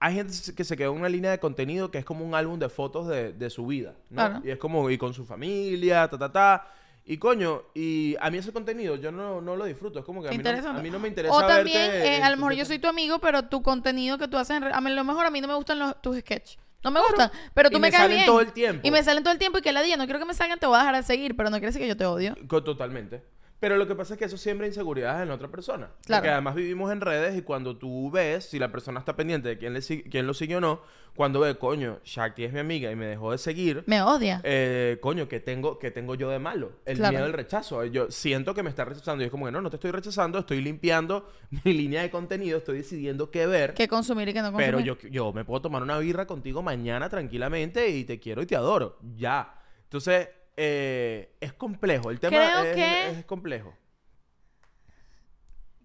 [0.00, 2.56] hay gente que se quedó en una línea de contenido que es como un álbum
[2.56, 4.40] de fotos de, de su vida, ¿no?
[4.44, 4.88] Y es como.
[4.90, 6.68] Y con su familia, ta, ta, ta.
[7.04, 9.98] Y coño, y a mí ese contenido yo no, no lo disfruto.
[9.98, 12.16] Es como que a ¿Te mí, no, a mí no me interesa O también, verte,
[12.18, 14.62] eh, a lo mejor yo soy tu amigo, pero tu contenido que tú haces, en
[14.64, 16.58] re- a lo mejor a mí no me gustan los, tus sketches.
[16.84, 18.26] No me gustan, pero Y tú me me, caes salen bien.
[18.26, 18.86] todo el tiempo.
[18.86, 20.58] Y me salen todo el tiempo y que la día no quiero que me salgan,
[20.60, 22.36] te voy a dejar de seguir, pero no quiere decir que yo te odio.
[22.46, 23.22] Totalmente.
[23.60, 25.90] Pero lo que pasa es que eso siembra inseguridades en otra persona.
[26.06, 26.20] Claro.
[26.22, 29.58] Porque además vivimos en redes y cuando tú ves si la persona está pendiente de
[29.58, 30.80] quién, le quién lo sigue o no,
[31.16, 34.40] cuando ve, coño, Shakti es mi amiga y me dejó de seguir, Me odia.
[34.44, 36.70] eh, coño, ¿qué tengo, qué tengo yo de malo?
[36.84, 37.12] El Claro.
[37.14, 37.84] miedo al rechazo.
[37.86, 40.38] Yo siento que me está rechazando y es como que no, no te estoy rechazando,
[40.38, 41.28] estoy limpiando
[41.64, 43.74] mi línea de contenido, estoy decidiendo qué ver.
[43.74, 44.66] Que consumir y que no consumir.
[44.66, 48.46] Pero yo, yo me puedo tomar una birra contigo mañana tranquilamente y te quiero y
[48.46, 48.98] te adoro.
[49.16, 49.54] Ya.
[49.82, 50.28] Entonces,
[50.60, 52.10] eh, es complejo.
[52.10, 53.74] El tema es, que- es complejo.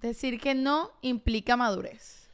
[0.02, 2.30] Decir que no implica madurez.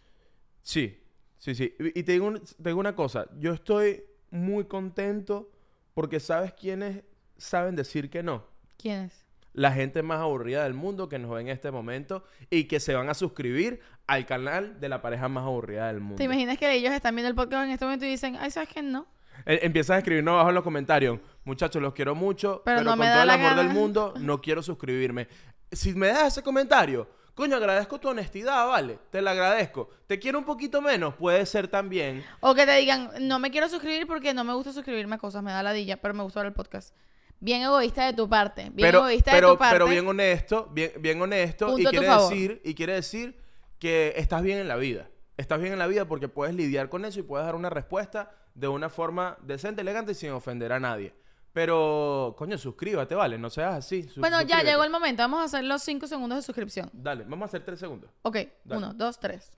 [0.62, 1.00] Sí,
[1.38, 1.75] sí, sí.
[1.93, 3.27] Y te digo, un- te digo una cosa.
[3.38, 5.51] Yo estoy muy contento
[5.93, 7.03] porque sabes quiénes
[7.38, 8.46] saben decir que no.
[8.77, 9.25] ¿Quién es?
[9.53, 12.93] La gente más aburrida del mundo que nos ve en este momento y que se
[12.93, 16.15] van a suscribir al canal de la pareja más aburrida del mundo.
[16.15, 18.69] ¿Te imaginas que ellos están viendo el podcast en este momento y dicen, ay, ¿sabes
[18.69, 18.81] qué?
[18.81, 19.08] No.
[19.46, 21.19] Eh, Empiezas a escribirnos abajo en los comentarios.
[21.43, 23.74] Muchachos, los quiero mucho, Pero pero, no con todo el la amor del gana".
[23.74, 25.27] mundo, no quiero suscribirme.
[25.72, 29.00] Si me das ese comentario, coño, agradezco tu honestidad, ¿vale?
[29.12, 29.89] Te la agradezco.
[30.08, 32.24] Te quiero un poquito menos, puede ser también.
[32.41, 35.41] O que te digan, no me quiero suscribir porque no me gusta suscribirme a cosas,
[35.43, 36.93] me da ladilla, pero me gusta ver el podcast.
[37.39, 38.63] Bien egoísta de tu parte.
[38.63, 39.75] Bien pero, egoísta pero, de tu parte.
[39.75, 41.67] pero bien honesto, bien, bien honesto.
[41.69, 43.39] Y Punto tu quiere, decir, y quiere decir
[43.80, 45.08] que estás bien en la vida.
[45.38, 48.30] Estás bien en la vida porque puedes lidiar con eso y puedes dar una respuesta
[48.60, 51.13] de una forma decente, elegante y sin ofender a nadie.
[51.54, 53.38] Pero, coño, suscríbete, ¿vale?
[53.38, 54.08] No seas así.
[54.17, 55.24] Bueno, ya llegó el momento.
[55.24, 56.89] Vamos a hacer los 5 segundos de suscripción.
[56.93, 58.12] Dale, vamos a hacer tres segundos.
[58.22, 58.78] Ok, Dale.
[58.78, 59.52] uno, dos, tres.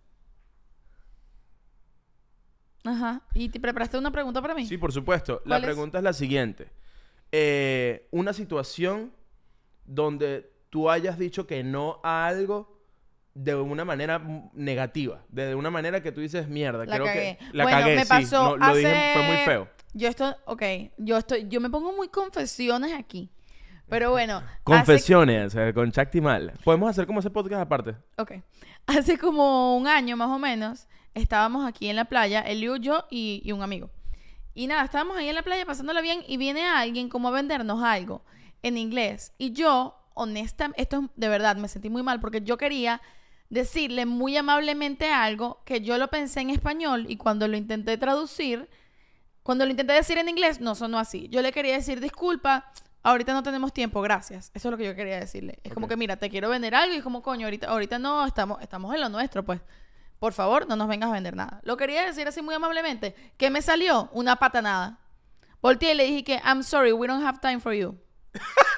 [2.83, 3.21] Ajá.
[3.33, 4.65] ¿Y te preparaste una pregunta para mí?
[4.65, 5.41] Sí, por supuesto.
[5.45, 6.71] La pregunta es la siguiente.
[7.31, 9.11] Eh, una situación
[9.85, 12.80] donde tú hayas dicho que no a algo
[13.33, 14.21] de una manera
[14.53, 17.37] negativa, de una manera que tú dices mierda, La creo cagué.
[17.39, 19.67] que la bueno, cagué, me sí, pasó no, lo dije, hace- fue muy feo.
[19.93, 20.63] Yo estoy, ok,
[20.97, 23.29] yo estoy, yo me pongo muy confesiones aquí.
[23.89, 24.37] Pero bueno.
[24.37, 26.53] hace- Confesiones eh, con Chacti Mal.
[26.63, 27.95] Podemos hacer como ese podcast aparte.
[28.17, 28.33] Ok.
[28.87, 33.41] Hace como un año más o menos, estábamos aquí en la playa, Eliu, yo y,
[33.45, 33.89] y un amigo.
[34.53, 37.83] Y nada, estábamos ahí en la playa pasándola bien y viene alguien como a vendernos
[37.83, 38.23] algo
[38.63, 39.33] en inglés.
[39.37, 43.01] Y yo, honestamente, esto es de verdad, me sentí muy mal porque yo quería
[43.51, 48.67] decirle muy amablemente algo que yo lo pensé en español y cuando lo intenté traducir,
[49.43, 51.27] cuando lo intenté decir en inglés, no sonó así.
[51.29, 52.71] Yo le quería decir, disculpa,
[53.03, 54.51] ahorita no tenemos tiempo, gracias.
[54.53, 55.59] Eso es lo que yo quería decirle.
[55.63, 55.91] Es como Ok.
[55.91, 58.95] que, mira, te quiero vender algo y es como, coño, ahorita, ahorita no, estamos, estamos
[58.95, 59.59] en lo nuestro, pues.
[60.17, 61.59] Por favor, no nos vengas a vender nada.
[61.63, 63.15] Lo quería decir así muy amablemente.
[63.37, 64.09] ¿Qué me salió?
[64.13, 64.99] Una patanada.
[65.61, 67.97] Volteé y le dije que, I'm sorry, we don't have time for you.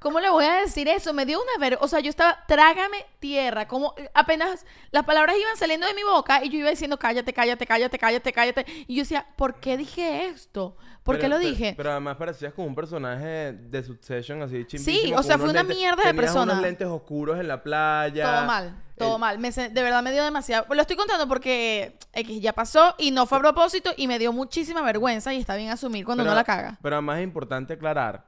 [0.00, 1.12] ¿Cómo le voy a decir eso?
[1.12, 1.78] Me dio una ver...
[1.80, 3.66] O sea, yo estaba, trágame tierra.
[3.66, 7.66] Como apenas las palabras iban saliendo de mi boca y yo iba diciendo, cállate, cállate,
[7.66, 8.66] cállate, cállate, cállate.
[8.86, 10.76] Y yo decía, ¿por qué dije esto?
[11.02, 11.72] ¿Por qué lo dije?
[11.76, 15.62] Pero además parecías como un personaje de Succession así Sí, chimbísimo, o sea, fue una
[15.62, 16.52] mierda de persona.
[16.52, 18.30] unos lentes oscuros en la playa.
[18.30, 19.38] Todo mal, todo mal.
[19.38, 20.66] Me de verdad me dio demasiado.
[20.74, 24.34] Lo estoy contando porque X ya pasó y no fue a propósito y me dio
[24.34, 26.78] muchísima vergüenza y está bien asumir cuando Pero- uno la caga.
[26.82, 28.26] Pero además es importante aclarar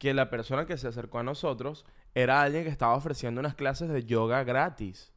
[0.00, 1.84] que la persona que se acercó a nosotros
[2.14, 5.12] era alguien que estaba ofreciendo unas clases de yoga gratis.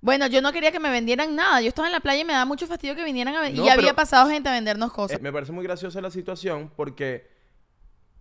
[0.00, 1.60] Bueno, yo no quería que me vendieran nada.
[1.62, 3.60] Yo estaba en la playa y me da mucho fastidio que vinieran a vender.
[3.60, 5.18] No, y había pasado gente a vendernos cosas.
[5.18, 7.30] Eh, me parece muy graciosa la situación porque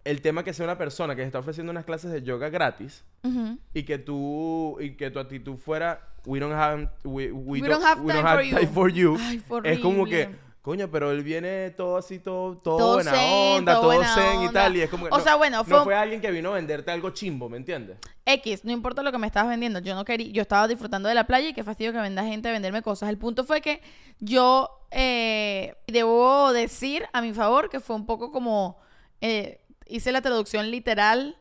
[0.03, 3.57] el tema que sea una persona que está ofreciendo unas clases de yoga gratis Ujú.
[3.73, 7.83] y que tú y que tu actitud fuera we don't have we, we We don't
[7.83, 8.55] have we time don't for have you".
[8.55, 10.29] time for you", Ay, es como que.
[10.65, 14.33] Coño, pero él viene todo así, todo, todo, Todo buena zen, onda, todo buena zen
[14.41, 14.51] y onda.
[14.63, 14.75] tal.
[14.75, 16.55] Y es como que O no- sea, bueno, no fue- fue alguien que vino a
[16.55, 17.97] venderte algo chimbo, ¿me entiendes?
[18.25, 21.13] X, no importa lo que me estabas vendiendo, yo no quería, yo estaba disfrutando de
[21.13, 23.09] la playa y qué fastidio que venda gente a venderme cosas.
[23.09, 23.79] El punto fue que
[24.19, 28.79] yo eh, debo decir a mi favor que fue un poco como
[29.21, 31.37] eh, hice la traducción literal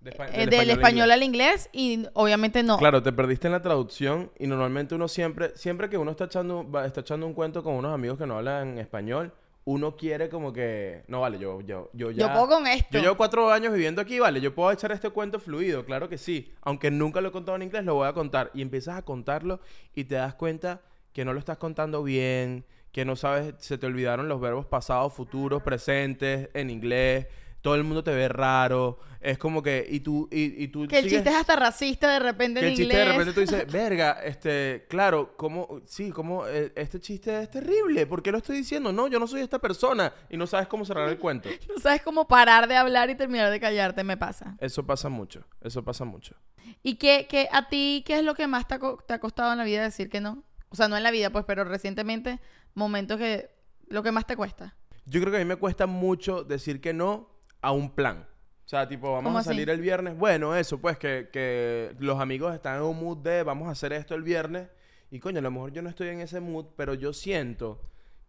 [0.00, 2.78] De espa- eh, del español al al inglés y obviamente no.
[2.78, 6.70] Claro, te perdiste en la traducción y normalmente uno siempre, siempre que uno está echando,
[6.70, 9.32] va- está echando un cuento con unos amigos que no hablan español,
[9.64, 12.28] uno quiere como que, no vale, yo, yo, yo ya...
[12.28, 12.86] Yo puedo con esto.
[12.92, 16.16] Yo llevo cuatro años viviendo aquí, vale, yo puedo echar este cuento fluido, claro que
[16.16, 16.54] sí.
[16.62, 18.50] Aunque nunca lo he contado en inglés, lo voy a contar.
[18.54, 19.60] Y empiezas a contarlo
[19.94, 20.80] y te das cuenta
[21.12, 25.12] que no lo estás contando bien, que no sabes, se te olvidaron los verbos pasados,
[25.12, 27.26] futuros, presentes, en inglés.
[27.68, 28.98] Todo el mundo te ve raro.
[29.20, 32.10] Es como que, y tú, y, y tú que el sigues- chiste es hasta racista
[32.12, 35.80] de repente que en el chiste de repente tú dices, verga, este, claro, ¿cómo?
[35.86, 36.46] Sí, ¿cómo?
[36.46, 38.06] eh, este chiste es terrible.
[38.06, 38.92] ¿Por qué lo estoy diciendo?
[38.92, 40.12] No, yo no soy esta persona.
[40.30, 41.48] Y no sabes cómo cerrar el cuento.
[41.68, 44.56] No sabes cómo parar de hablar y terminar de callarte, me pasa.
[44.60, 45.44] Eso pasa mucho.
[45.60, 46.34] Eso pasa mucho.
[46.82, 49.52] ¿Y qué, qué- a ti qué es lo que más te ha, te ha costado
[49.52, 50.44] en la vida decir que no?
[50.70, 52.40] O sea, no en la vida, pues, pero recientemente,
[52.74, 53.50] momentos que
[53.88, 54.76] lo que más te cuesta.
[55.06, 58.26] Yo creo que a mí me cuesta mucho decir que no a un plan.
[58.64, 59.48] O sea, tipo, vamos ¿Cómo a así?
[59.50, 60.16] salir el viernes.
[60.18, 63.92] Bueno, eso, pues, que, que los amigos están en un mood de vamos a hacer
[63.94, 64.68] esto el viernes.
[65.10, 67.80] Y coño, a lo mejor yo no estoy en ese mood, pero yo siento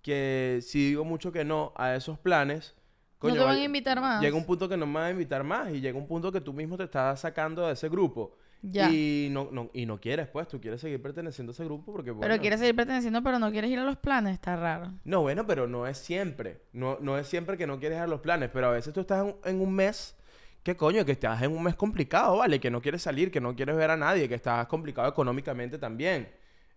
[0.02, 2.74] que si digo mucho que no a esos planes,
[3.18, 4.22] coño, no te van va- a invitar más.
[4.22, 6.40] Llega un punto que no me van a invitar más y llega un punto que
[6.40, 8.38] tú mismo te estás sacando de ese grupo.
[8.62, 8.90] Ya.
[8.92, 12.14] Y no, no, y no quieres, pues, tú quieres seguir perteneciendo a ese grupo porque,
[12.14, 14.92] Pero quieres seguir perteneciendo, pero no quieres ir a los planes, está raro.
[15.06, 16.62] No, bueno, pero no es siempre.
[16.74, 19.26] No, no es siempre que no quieres dar los planes, pero a veces tú estás
[19.26, 20.16] en, en un mes,
[20.64, 22.60] que coño, que estás en un mes complicado, ¿vale?
[22.60, 26.30] Que no quieres salir, que no quieres ver a nadie, que estás complicado económicamente también.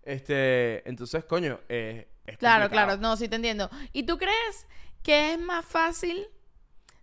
[0.05, 2.99] Este, entonces, coño, eh, es Claro, complicado.
[2.99, 3.69] claro, no, sí te entiendo.
[3.93, 4.67] ¿Y tú crees
[5.03, 6.27] que es más fácil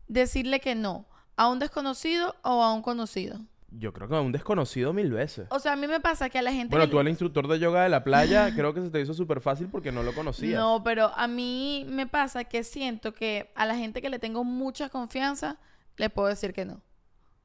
[0.07, 3.39] decirle que no a un desconocido o a un conocido?
[3.71, 5.47] Yo creo que a un desconocido mil veces.
[5.51, 6.71] O sea, a mí me pasa que a la gente...
[6.71, 9.13] Bueno, que- tú al instructor de yoga de la playa, creo que se te hizo
[9.13, 10.59] súper fácil porque no lo conocías.
[10.59, 14.43] No, pero a mí me pasa que siento que a la gente que le tengo
[14.43, 15.57] mucha confianza,
[15.97, 16.81] le puedo decir que no.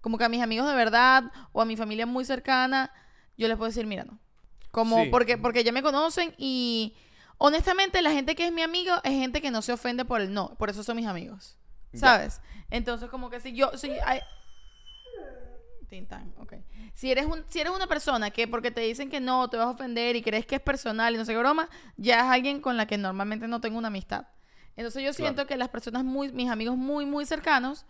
[0.00, 2.90] Como que a mis amigos de verdad o a mi familia muy cercana,
[3.37, 4.18] yo les puedo decir, mira, no.
[4.70, 5.08] Como Sí.
[5.10, 6.96] porque, porque ya me conocen y
[7.38, 10.32] honestamente la gente que es mi amigo es gente que no se ofende por el
[10.32, 10.54] no.
[10.56, 11.56] Por eso son mis amigos.
[11.92, 12.00] Ya.
[12.00, 12.40] ¿Sabes?
[12.70, 13.76] Entonces como que si yo...
[13.76, 14.20] Si hay...
[15.94, 16.54] Tintán, ok.
[16.94, 19.66] Si eres, un, si eres una persona que porque te dicen que no, te vas
[19.66, 22.61] a ofender y crees que es personal y no sé qué broma, ya es alguien
[22.61, 24.26] con la que normalmente no tengo una amistad.
[24.76, 25.48] Entonces yo siento Claro.
[25.48, 27.87] que las personas muy, mis amigos muy, muy cercanos,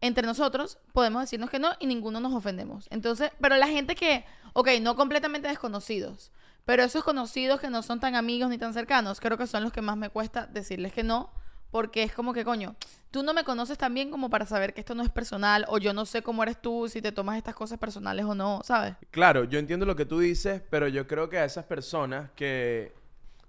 [0.00, 2.86] entre nosotros, podemos decirnos que no y ninguno nos ofendemos.
[2.90, 6.30] Entonces, pero la gente que, ok, no completamente desconocidos,
[6.64, 9.72] pero esos conocidos que no son tan amigos ni tan cercanos, creo que son los
[9.72, 11.30] que más me cuesta decirles que no,
[11.74, 12.76] porque es como que, coño,
[13.10, 15.78] tú no me conoces tan bien como para saber que esto no es personal, o
[15.78, 18.94] yo no sé cómo eres tú, si te tomas estas cosas personales o no, ¿sabes?
[19.10, 22.92] Claro, yo entiendo lo que tú dices, pero yo creo que a esas personas que,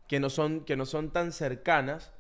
[0.08, 2.14] que, no, son, que no son tan cercanas,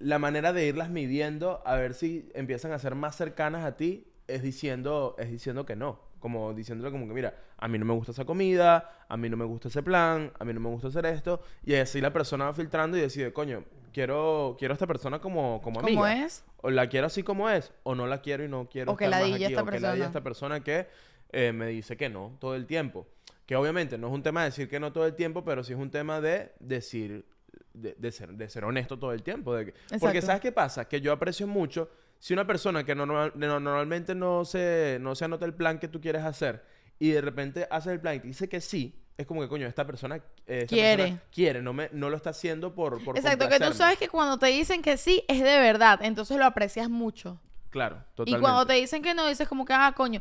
[0.00, 4.08] la manera de irlas midiendo a ver si empiezan a ser más cercanas a ti
[4.26, 6.00] es diciendo, es diciendo que no.
[6.18, 9.36] Como diciéndole como que, mira, a mí no me gusta esa comida, a mí no
[9.36, 11.40] me gusta ese plan, a mí no me gusta hacer esto.
[11.64, 13.62] Y así la persona va filtrando y decide, coño,
[13.96, 15.94] quiero, quiero a esta persona como, como amiga.
[15.94, 16.44] ¿Cómo es?
[16.58, 19.06] O la quiero así como es, o no la quiero y no quiero O que
[19.06, 19.88] estar más aquí, esta o que persona.
[19.88, 20.86] ladilla esta persona que
[21.32, 23.06] eh, me dice que no todo el tiempo.
[23.46, 25.72] Que obviamente no es un tema de decir que no todo el tiempo, pero sí
[25.72, 27.24] es un tema de decir,
[27.72, 29.54] de, de ser, de ser honesto todo el tiempo.
[29.54, 30.20] de que- porque.
[30.20, 30.86] ¿sabes qué pasa?
[30.86, 35.24] Que yo aprecio mucho si una persona que normal- no- normalmente no se, no se
[35.24, 36.62] anota el plan que tú quieres hacer
[36.98, 39.66] y de repente hace el plan y te dice que sí, es como que, coño,
[39.66, 40.22] esta persona, eh,
[40.62, 41.02] esta Quiere.
[41.04, 44.08] persona quiere, no, me, no lo está haciendo por, por Exacto, que tú sabes que
[44.08, 47.40] cuando te dicen que sí, es de verdad, entonces lo aprecias mucho.
[47.70, 48.40] Claro, Y totalmente.
[48.40, 50.20] cuando te dicen que no, dices como que, ah, coño.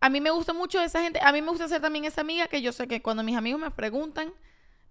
[0.00, 1.18] A mí me gusta mucho esa gente.
[1.22, 3.60] A mí me gusta ser también esa amiga que yo sé que cuando mis amigos
[3.60, 4.32] me preguntan,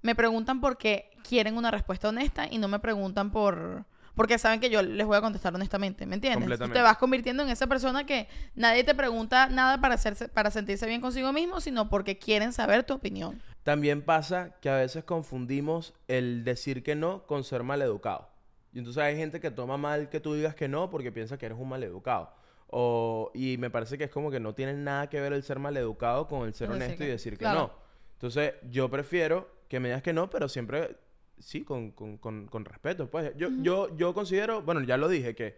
[0.01, 3.85] me preguntan porque quieren una respuesta honesta y no me preguntan por.
[4.15, 6.37] Porque saben que yo les voy a contestar honestamente, ¿me entiendes?
[6.37, 6.79] Tú Completamente.
[6.79, 10.85] Te vas convirtiendo en esa persona que nadie te pregunta nada para, hacerse, para sentirse
[10.85, 13.41] bien consigo mismo, sino porque quieren saber tu opinión.
[13.63, 18.29] También pasa que a veces confundimos el decir que no con ser maleducado.
[18.73, 21.45] Y entonces hay gente que toma mal que tú digas que no porque piensa que
[21.45, 22.33] eres un maleducado.
[22.67, 25.59] O, y me parece que es como que no tiene nada que ver el ser
[25.59, 27.59] maleducado con el ser honesto y que- decir que claro.
[27.59, 27.71] no.
[28.13, 30.97] Entonces yo prefiero que me digas que no, pero siempre
[31.39, 33.09] sí, con, con, con, con respeto.
[33.09, 35.57] Pues yo, yo, yo considero, bueno, ya lo dije, que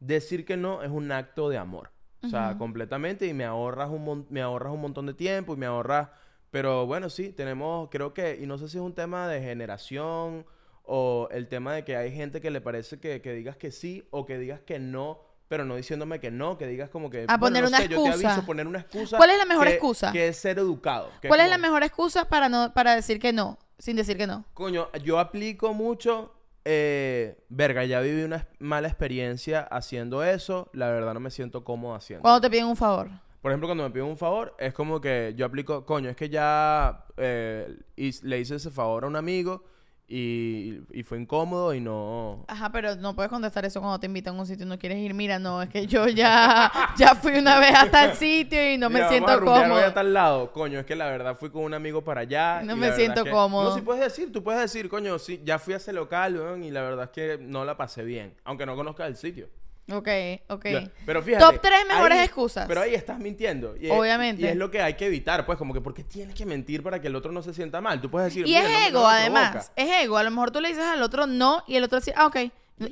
[0.00, 1.90] decir que no es un acto de amor.
[2.22, 5.56] O sea, completamente y me ahorras un mon- me ahorras un montón de tiempo y
[5.56, 6.08] me ahorras
[6.50, 10.44] pero bueno, sí, tenemos creo que y no sé si es un tema de generación
[10.82, 14.06] o el tema de que hay gente que le parece que, que digas que sí
[14.10, 17.26] o que digas que no, pero no diciéndome que no, que digas como que...
[17.28, 18.28] A poner no una sé, Yo te excusa.
[18.30, 19.16] aviso, poner una excusa.
[19.18, 20.10] ¿Cuál es la mejor que- excusa?
[20.12, 21.10] Que es ser educado.
[21.20, 24.16] que ¿Cuál es la como, mejor excusa para no para decir que no, sin decir
[24.16, 24.44] que no?
[24.54, 26.32] Coño, yo aplico mucho...
[26.64, 30.68] eh, verga, ya viví una mala experiencia haciendo eso.
[30.72, 32.22] La verdad no me siento cómodo haciendo.
[32.22, 33.08] Cuando te piden un favor.
[33.40, 36.28] Por ejemplo, cuando me piden un favor, es como que yo aplico, coño, es que
[36.28, 37.78] ya eh,
[38.22, 39.62] le hice ese favor a un amigo
[40.08, 42.44] y, y fue incómodo y no...
[42.46, 44.98] Ajá, pero no puedes contestar eso cuando te invitan a un sitio y no quieres
[44.98, 45.14] ir.
[45.14, 48.88] Mira, no, es que yo ya, ya fui una vez a tal sitio y no
[48.88, 49.78] me Mira, siento vamos a cómodo.
[49.80, 50.52] hoy a tal lado.
[50.52, 52.62] Coño, es que la verdad fui con un amigo para allá.
[52.62, 53.70] No y me siento es que- cómodo.
[53.70, 56.62] No, sí puedes decir, tú puedes decir, coño, sí, ya fui a ese local, weón,
[56.62, 58.32] y la verdad es que no la pasé bien.
[58.44, 59.48] Aunque no conozcas el sitio.
[59.92, 60.08] Ok,
[60.48, 60.64] ok.
[60.64, 61.44] Ya, Pero fíjate.
[61.44, 62.66] Top tres mejores ahí- excusas.
[62.66, 63.76] Pero ahí estás mintiendo.
[63.76, 64.42] Y es- Obviamente.
[64.42, 66.82] Y es lo que hay que evitar, pues, como que, ¿por qué tienes que mentir
[66.82, 68.00] para que el otro no se sienta mal?
[68.00, 68.46] Tú puedes decir.
[68.46, 69.50] Y "Mira, es no ego, no además.
[69.50, 69.72] provoca".
[69.76, 70.16] Es ego.
[70.16, 72.36] A lo mejor tú le dices al otro no y el otro dice, ah, ok.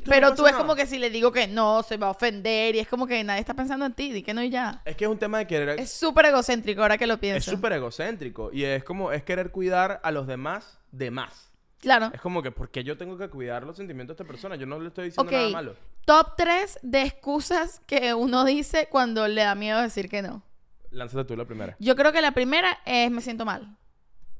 [0.06, 0.62] Pero tú es nada.
[0.62, 3.22] como que si le digo que no, se va a ofender y es como que
[3.22, 4.80] nadie está pensando en ti, di que no y ya.
[4.86, 5.78] Es que es un tema de querer.
[5.78, 7.50] Es súper egocéntrico ahora que lo Es pienso.
[7.50, 8.50] súper egocéntrico.
[8.50, 11.50] Y es como, es querer cuidar a los demás de más.
[11.84, 12.10] Claro.
[12.14, 14.56] Es como que, ¿por qué yo tengo que cuidar los sentimientos de esta persona?
[14.56, 15.76] Yo no le estoy diciendo nada malo.
[16.06, 20.42] Top 3 de excusas que uno dice cuando le da miedo decir que no.
[20.90, 21.76] Lánzate tú la primera.
[21.78, 23.76] Yo creo que la primera es me siento mal.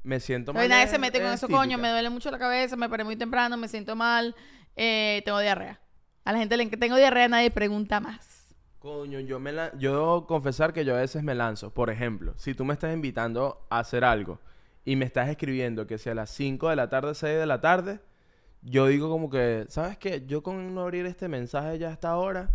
[0.03, 0.69] Me siento mal.
[0.69, 1.61] nadie se mete con es eso, típica.
[1.61, 4.35] coño, me duele mucho la cabeza, me paré muy temprano, me siento mal,
[4.75, 5.81] eh, tengo diarrea.
[6.25, 8.55] A la gente le que tengo diarrea nadie pregunta más.
[8.79, 9.71] Coño, yo me la...
[9.79, 11.73] yo debo confesar que yo a veces me lanzo.
[11.75, 14.41] Por ejemplo, si tú me estás invitando a hacer algo
[14.85, 17.61] y me estás escribiendo que sea a las 5 de la tarde, 6 de la
[17.61, 18.01] tarde,
[18.63, 20.25] yo digo como que, ¿sabes qué?
[20.27, 22.51] Yo con no abrir este mensaje ya hasta ahora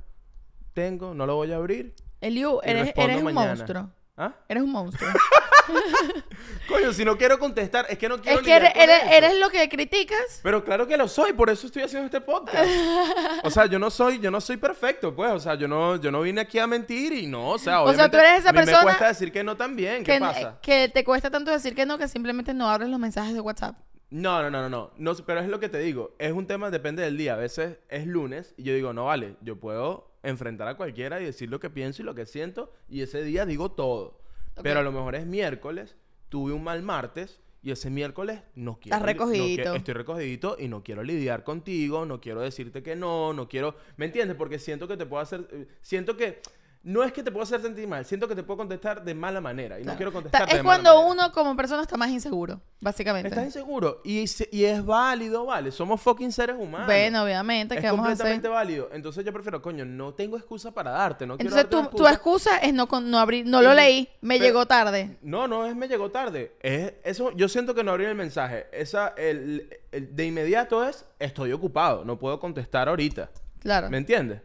[0.73, 1.93] tengo, no lo voy a abrir.
[2.21, 3.55] Eliu, eres, un mañana.
[3.55, 3.89] monstruo.
[4.21, 4.33] ¿Ah?
[4.49, 5.09] Eres un monstruo.
[6.67, 10.41] Coño, si no quiero contestar, es que no quiero es que eres, lo que criticas.
[10.43, 12.69] Pero claro que lo soy, por eso estoy haciendo este podcast.
[13.43, 15.31] O sea, yo no soy, yo no soy perfecto, pues.
[15.31, 17.93] O sea, yo no, yo no vine aquí a mentir y no, o sea, O
[17.93, 20.03] sea, tú eres esa a mí persona me cuesta decir que no también.
[20.03, 20.59] ¿Qué Que, pasa?
[20.61, 23.77] que te cuesta tanto decir que no que simplemente no abres los mensajes de WhatsApp.
[24.09, 25.15] No, no, no, no, no, no.
[25.25, 26.15] Pero es lo que te digo.
[26.19, 27.35] Es un tema, depende del día.
[27.35, 31.25] A veces es lunes y yo digo, no vale, yo puedo enfrentar a cualquiera y
[31.25, 34.19] decir lo que pienso y lo que siento y ese día digo todo.
[34.61, 35.95] Pero a lo mejor es miércoles,
[36.29, 38.97] tuve un mal martes y ese miércoles no quiero.
[38.97, 43.33] Estás no que- estoy recogidito y no quiero lidiar contigo, no quiero decirte que no,
[43.33, 43.75] no quiero.
[43.97, 44.35] ¿Me entiendes?
[44.37, 45.47] Porque siento que te puedo hacer.
[45.51, 46.41] eh, Siento que.
[46.81, 49.41] No es que te puedo hacer sentir mal, siento que te puedo contestar de mala
[49.41, 53.27] manera y no quiero Ta- contestar Es cuando uno como persona está más inseguro, básicamente.
[53.27, 55.71] Estás inseguro y, y es válido, vale.
[55.73, 56.87] Somos fucking seres humanos.
[56.87, 58.17] Bueno, obviamente, es ¿qué vamos a hacer?
[58.25, 58.89] completamente válido.
[58.93, 61.27] Entonces yo prefiero, coño, no tengo excusa para darte.
[61.27, 64.35] No quiero Entonces darte tu, tu excusa es no, no abrir, no lo leí, me
[64.35, 65.17] pero- llegó tarde.
[65.21, 66.53] No, no es me llegó tarde.
[66.61, 68.67] Es eso, yo siento que no abrí el mensaje.
[68.71, 73.29] Esa, el, el- de inmediato es estoy ocupado, no puedo contestar ahorita.
[73.59, 73.89] Claro.
[73.89, 74.39] ¿Me entiendes?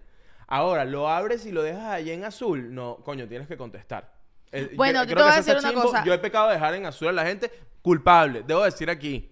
[0.46, 2.74] Ahora, lo abres y lo dejas ahí en azul.
[2.74, 4.12] No, coño, tienes que contestar.
[4.52, 6.04] Eh, Bueno, yo- te voy que a decir una cosa.
[6.04, 7.50] Yo he pecado de dejar en azul a la gente
[7.82, 8.42] culpable.
[8.46, 9.30] Debo decir aquí.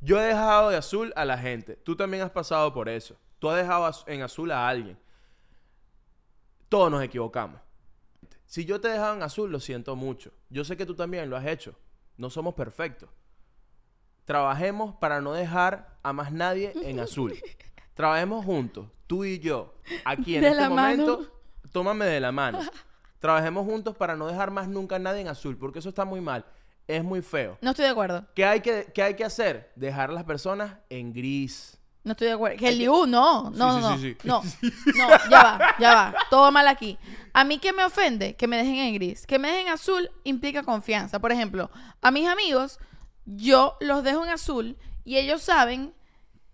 [0.00, 1.76] Yo he dejado de azul a la gente.
[1.76, 3.16] Tú también has pasado por eso.
[3.38, 4.98] Tú has dejado en azul a alguien.
[6.68, 7.60] Todos nos equivocamos.
[8.44, 10.32] Si yo te he dejado en azul, lo siento mucho.
[10.50, 11.74] Yo sé que tú también lo has hecho.
[12.16, 13.08] No somos perfectos.
[14.24, 17.34] Trabajemos para no dejar a más nadie en azul.
[17.96, 21.18] Trabajemos juntos, tú y yo, aquí en De este momento.
[21.18, 21.28] mano.
[21.72, 22.60] Tómame de la mano.
[23.18, 26.20] Trabajemos juntos para no dejar más nunca a nadie en azul, porque eso está muy
[26.20, 26.44] mal.
[26.86, 27.58] Es muy feo.
[27.60, 28.24] No estoy de acuerdo.
[28.34, 29.72] ¿Qué hay que, qué hay que hacer?
[29.74, 31.76] Dejar a las personas en gris.
[32.04, 32.56] No estoy de acuerdo.
[32.58, 33.50] Que el Liu, no.
[33.50, 34.28] No, Sí, no, sí, sí, sí.
[34.28, 34.42] no.
[34.96, 36.14] No, no, ya va, ya va.
[36.30, 36.96] Todo mal aquí.
[37.32, 39.26] A mí que me ofende que me dejen en gris.
[39.26, 41.18] Que me dejen en azul implica confianza.
[41.18, 42.78] Por ejemplo, a mis amigos,
[43.24, 45.92] yo los dejo en azul y ellos saben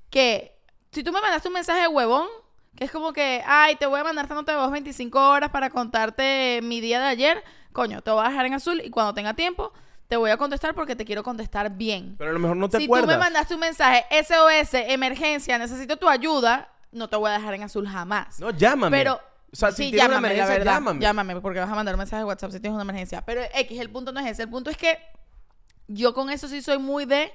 [0.08, 0.51] que
[0.92, 2.28] si tú me mandaste un mensaje de huevón,
[2.76, 6.60] que es como que, ay, te voy a mandar de voz 25 horas para contarte
[6.62, 9.72] mi día de ayer, coño, te voy a dejar en azul y cuando tenga tiempo
[10.08, 12.76] te voy a contestar porque te quiero contestar bien Pero a lo mejor no te
[12.76, 13.08] si acuerdas.
[13.08, 17.54] tú me mandaste un mensaje SOS, emergencia, necesito tu ayuda, no te voy a dejar
[17.54, 18.38] en azul jamás.
[18.38, 18.94] No, llámame.
[18.96, 20.72] Pero o sea, si sí, tienes una llámame, la emergencia, verdad.
[20.74, 21.00] llámame.
[21.00, 23.22] Llámame, porque vas a mandar un mensaje de WhatsApp si tienes una emergencia.
[23.24, 24.42] Pero X, el punto no es ese.
[24.42, 24.98] El punto es que
[25.88, 27.32] yo con eso sí soy muy de.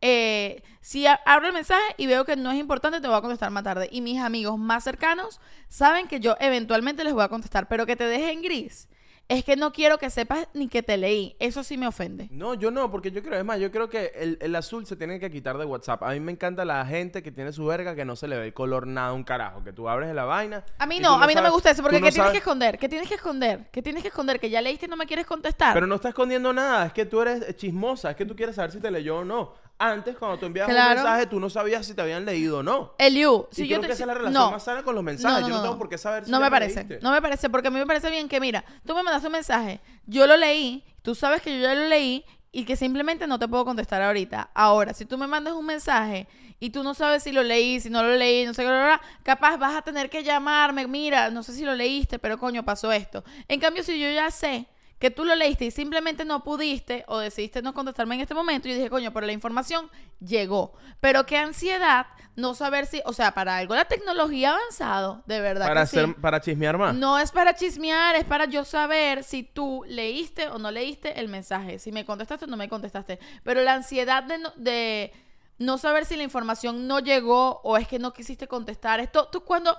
[0.00, 3.50] Eh, si abro el mensaje y veo que no es importante, te voy a contestar
[3.50, 3.88] más tarde.
[3.90, 7.68] Y mis amigos más cercanos saben que yo eventualmente les voy a contestar.
[7.68, 8.88] Pero que te deje en gris
[9.28, 11.36] es que no quiero que sepas ni que te leí.
[11.38, 12.28] Eso sí me ofende.
[12.30, 14.96] No, yo no, porque yo creo, es más, yo creo que el, el azul se
[14.96, 16.02] tiene que quitar de WhatsApp.
[16.02, 18.46] A mí me encanta la gente que tiene su verga que no se le ve
[18.46, 19.62] el color nada, un carajo.
[19.62, 20.64] Que tú abres la vaina.
[20.78, 22.78] A mí no, a mí no me gusta eso, porque no ¿qué tienes que esconder?
[22.78, 23.68] ¿Qué tienes que esconder?
[23.70, 24.40] ¿Qué tienes que esconder?
[24.40, 25.74] Que ya leíste y no me quieres contestar.
[25.74, 28.70] Pero no está escondiendo nada, es que tú eres chismosa, es que tú quieres saber
[28.72, 29.52] si te leyó o no.
[29.80, 30.90] Antes, cuando tú enviabas Claro.
[30.90, 32.94] un mensaje, tú no sabías si te habían leído o no.
[32.98, 33.86] Eliu, si y yo creo te...
[33.88, 34.50] que esa es la relación no.
[34.50, 35.46] más sana con los mensajes.
[35.46, 36.76] yo no tengo por qué saber si No me parece.
[36.84, 36.98] leíste.
[37.00, 39.34] No me parece, porque a mí me parece bien que, mira, tú me mandaste un
[39.34, 43.38] mensaje, yo lo leí, tú sabes que yo ya lo leí y que simplemente no
[43.38, 44.50] te puedo contestar ahorita.
[44.54, 46.26] Ahora, si tú me mandas un mensaje
[46.58, 49.58] y tú no sabes si lo leí, si no lo leí, no sé qué, capaz
[49.58, 53.22] vas a tener que llamarme, mira, no sé si lo leíste, pero coño, pasó esto.
[53.46, 54.66] En cambio, si yo ya sé
[54.98, 58.68] que tú lo leíste y simplemente no pudiste o decidiste no contestarme en este momento,
[58.68, 60.72] yo dije, coño, pero la información llegó.
[61.00, 65.40] Pero qué ansiedad no saber si, o sea, para algo la tecnología ha avanzado, de
[65.40, 65.66] verdad.
[65.66, 66.14] Para, que sí.
[66.20, 66.94] para chismear más.
[66.94, 71.28] No es para chismear, es para yo saber si tú leíste o no leíste el
[71.28, 73.18] mensaje, si me contestaste o no me contestaste.
[73.42, 75.12] Pero la ansiedad de no, de
[75.58, 79.42] no saber si la información no llegó o es que no quisiste contestar, esto tú
[79.42, 79.76] cuando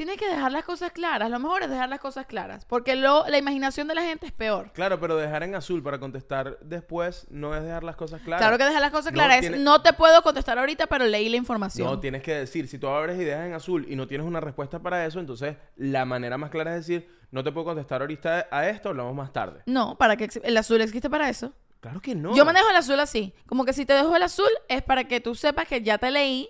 [0.00, 3.28] tienes que dejar las cosas claras, lo mejor es dejar las cosas claras, porque lo,
[3.28, 4.70] la imaginación de la gente es peor.
[4.72, 8.40] Claro, pero dejar en azul para contestar después no es dejar las cosas claras.
[8.40, 11.04] Claro que dejar las cosas No, claras tiene- es no te puedo contestar ahorita, pero
[11.04, 11.86] leí la información.
[11.86, 14.40] No, tienes que decir, si tú abres y dejas en azul y no tienes una
[14.40, 18.48] respuesta para eso, entonces la manera más clara es decir, no te puedo contestar ahorita
[18.50, 19.60] a esto, hablamos más tarde.
[19.66, 21.52] No, para que el azul existe para eso.
[21.80, 22.34] Claro que no.
[22.34, 23.34] Yo manejo el azul así.
[23.46, 26.10] Como que si te dejo el azul es para que tú sepas que ya te
[26.10, 26.48] leí,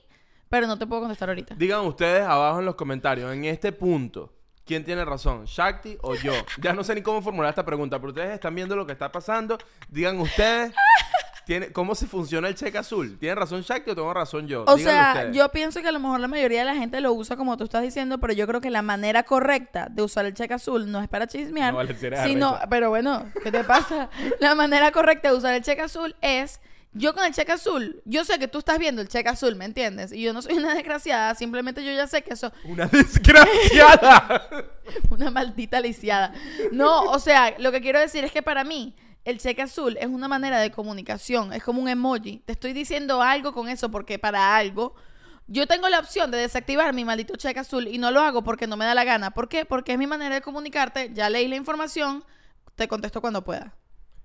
[0.51, 1.55] pero no te puedo contestar ahorita.
[1.57, 4.33] Digan ustedes abajo en los comentarios, en este punto,
[4.67, 5.45] ¿quién tiene razón?
[5.47, 6.33] ¿Shakti o yo?
[6.61, 9.11] Ya no sé ni cómo formular esta pregunta, pero ustedes están viendo lo que está
[9.11, 9.57] pasando.
[9.89, 10.73] Digan ustedes,
[11.47, 13.17] ¿tiene, ¿cómo se funciona el cheque azul?
[13.19, 14.65] ¿Tiene razón Shakti o tengo razón yo?
[14.67, 15.37] O Díganlo sea, ustedes.
[15.37, 17.65] yo pienso que a lo mejor la mayoría de la gente lo usa como tú
[17.65, 21.01] estás diciendo, pero yo creo que la manera correcta de usar el cheque azul no
[21.01, 22.69] es para chismear, No, vale, si eres sino, arrecha.
[22.69, 24.11] pero bueno, ¿qué te pasa?
[24.41, 26.61] la manera correcta de usar el cheque azul es
[26.93, 29.65] yo con el cheque azul, yo sé que tú estás viendo el cheque azul, ¿me
[29.65, 30.13] entiendes?
[30.13, 34.49] Y yo no soy una desgraciada, simplemente yo ya sé que eso Una desgraciada.
[35.11, 36.33] Una maldita lisiada.
[36.73, 40.07] No, o sea, lo que quiero decir es que para mí el cheque azul es
[40.07, 42.39] una manera de comunicación, es como un emoji.
[42.45, 44.95] Te estoy diciendo algo con eso porque para algo
[45.47, 48.67] yo tengo la opción de desactivar mi maldito cheque azul y no lo hago porque
[48.67, 49.33] no me da la gana.
[49.33, 49.65] ¿Por qué?
[49.65, 52.25] Porque es mi manera de comunicarte, ya leí la información,
[52.77, 53.75] te contesto cuando pueda.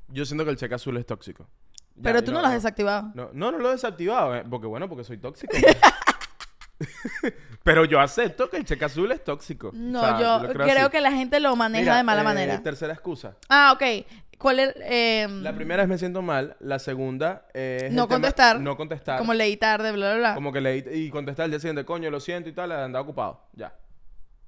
[0.07, 1.47] yo siento que el cheque azul es tóxico.
[1.95, 3.11] Ya, Pero tú no, lo has desactivado.
[3.13, 5.55] No, no, no lo he desactivado, eh, porque bueno, porque soy tóxico.
[7.63, 9.71] Pero yo acepto que el cheque azul es tóxico.
[9.73, 12.61] No, O sea, yo creo, que la gente lo maneja Mira, de mala eh, manera.
[12.61, 13.37] Tercera excusa.
[13.49, 14.05] Ah, ok.
[14.37, 14.75] ¿Cuál es?
[14.81, 16.57] em, La primera es me siento mal.
[16.59, 17.83] La segunda es.
[17.83, 18.59] el no contestar.
[18.59, 19.17] no contestar.
[19.17, 20.35] Como leí tarde, bla, bla, bla.
[20.35, 23.47] Como que leí y contestar el día siguiente, coño, lo siento y tal, andaba ocupado.
[23.53, 23.73] Ya.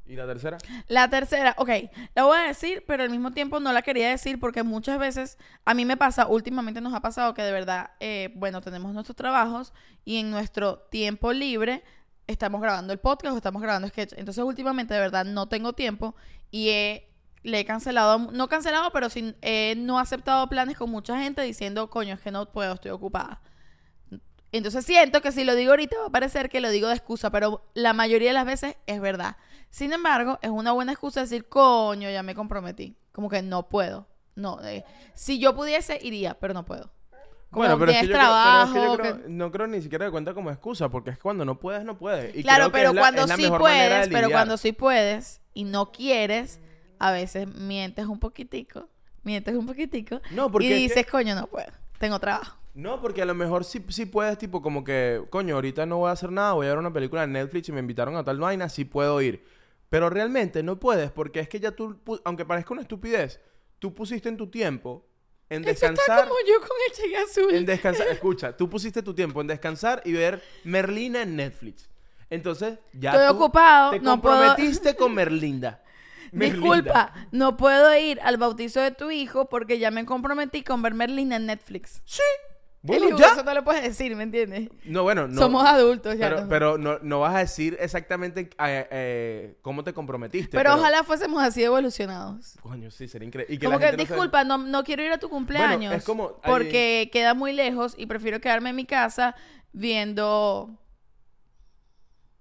[0.07, 0.57] ¿Y la tercera?
[0.87, 1.69] La tercera, ok,
[2.15, 5.37] la voy a decir, pero al mismo tiempo no la quería decir porque muchas veces
[5.65, 9.17] a mí me pasa, últimamente nos ha pasado que de verdad, eh, bueno, tenemos nuestros
[9.17, 9.73] trabajos
[10.05, 11.83] y en nuestro tiempo libre
[12.25, 14.13] estamos grabando el podcast o estamos grabando sketch.
[14.15, 16.15] Entonces últimamente de verdad no tengo tiempo
[16.51, 17.03] y he-
[17.43, 21.89] le he cancelado, no cancelado, pero sí, he no aceptado planes con mucha gente diciendo,
[21.89, 23.41] coño, es que no puedo, estoy ocupada.
[24.53, 27.29] Entonces siento que si lo digo ahorita va a parecer que lo digo de excusa,
[27.31, 29.35] pero la mayoría de las veces es verdad.
[29.69, 32.95] Sin embargo, es una buena excusa decir, coño, ya me comprometí.
[33.11, 34.07] Como que no puedo.
[34.35, 36.91] No, eh, si yo pudiese, iría, pero no puedo.
[37.49, 38.71] Como Bueno, pero es que que, yo trabajo.
[38.73, 40.89] creo, pero es que yo que- creo- no creo ni siquiera que cuenta como excusa,
[40.89, 42.35] porque es cuando no puedes, no puedes.
[42.35, 45.41] Y Claro, creo que pero es la- cuando es sí puedes, pero cuando sí puedes
[45.53, 46.59] y no quieres,
[46.99, 48.89] a veces mientes un poquitico,
[49.23, 52.57] mientes un poquitico No, porque y dices, coño, no puedo, tengo trabajo.
[52.73, 56.09] No, porque a lo mejor sí, sí puedes, tipo, como que, coño, ahorita no voy
[56.09, 58.39] a hacer nada, voy a ver una película en Netflix y me invitaron a tal
[58.39, 59.43] vaina, sí puedo ir.
[59.89, 63.39] Pero realmente no puedes, porque es que ya tú, aunque parezca una estupidez,
[63.79, 65.07] tú pusiste en tu tiempo
[65.49, 66.27] en Eso está descansar.
[66.27, 67.53] como yo con el cheque azul.
[67.53, 71.89] En descansar, escucha, tú pusiste tu tiempo en descansar y ver Merlina en Netflix.
[72.29, 75.81] Entonces, ya Estoy tú ocupado, te no puedo- comprometiste con Merlinda.
[76.33, 76.59] Merlinda.
[76.59, 80.93] Disculpa, no puedo ir al bautizo de tu hijo porque ya me comprometí con ver
[80.93, 82.01] Merlina en Netflix.
[82.03, 82.21] Sí.
[82.87, 83.27] Bueno, ya.
[83.33, 84.69] Eso no lo puedes decir, ¿me entiendes?
[84.85, 85.39] No, bueno, no.
[85.39, 86.29] Somos adultos ya.
[86.29, 86.49] Pero, no.
[86.49, 90.57] pero no, no vas a decir exactamente eh, eh, cómo te comprometiste.
[90.57, 92.57] Pero ojalá fuésemos así evolucionados.
[92.61, 93.59] Coño, sí, sería increíble.
[93.59, 95.93] Como la que, disculpa, no, no quiero ir a tu cumpleaños.
[95.93, 99.35] es como- hay- Porque queda muy lejos y prefiero quedarme en mi casa
[99.73, 100.77] viendo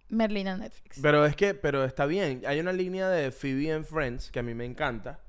[0.09, 0.99] Merlina Netflix.
[1.03, 2.43] Pero es que, pero está bien.
[2.47, 5.21] Hay una línea de Phoebe en Friends que a mí me encanta.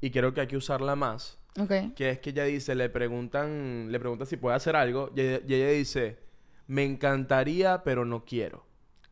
[0.00, 1.38] Y creo que hay que usarla más.
[1.60, 1.94] Ok.
[1.94, 5.10] Que es que ella dice, le preguntan, le preguntan si puede hacer algo.
[5.14, 6.18] Y ella, y ella dice,
[6.66, 8.64] me encantaría, pero no quiero.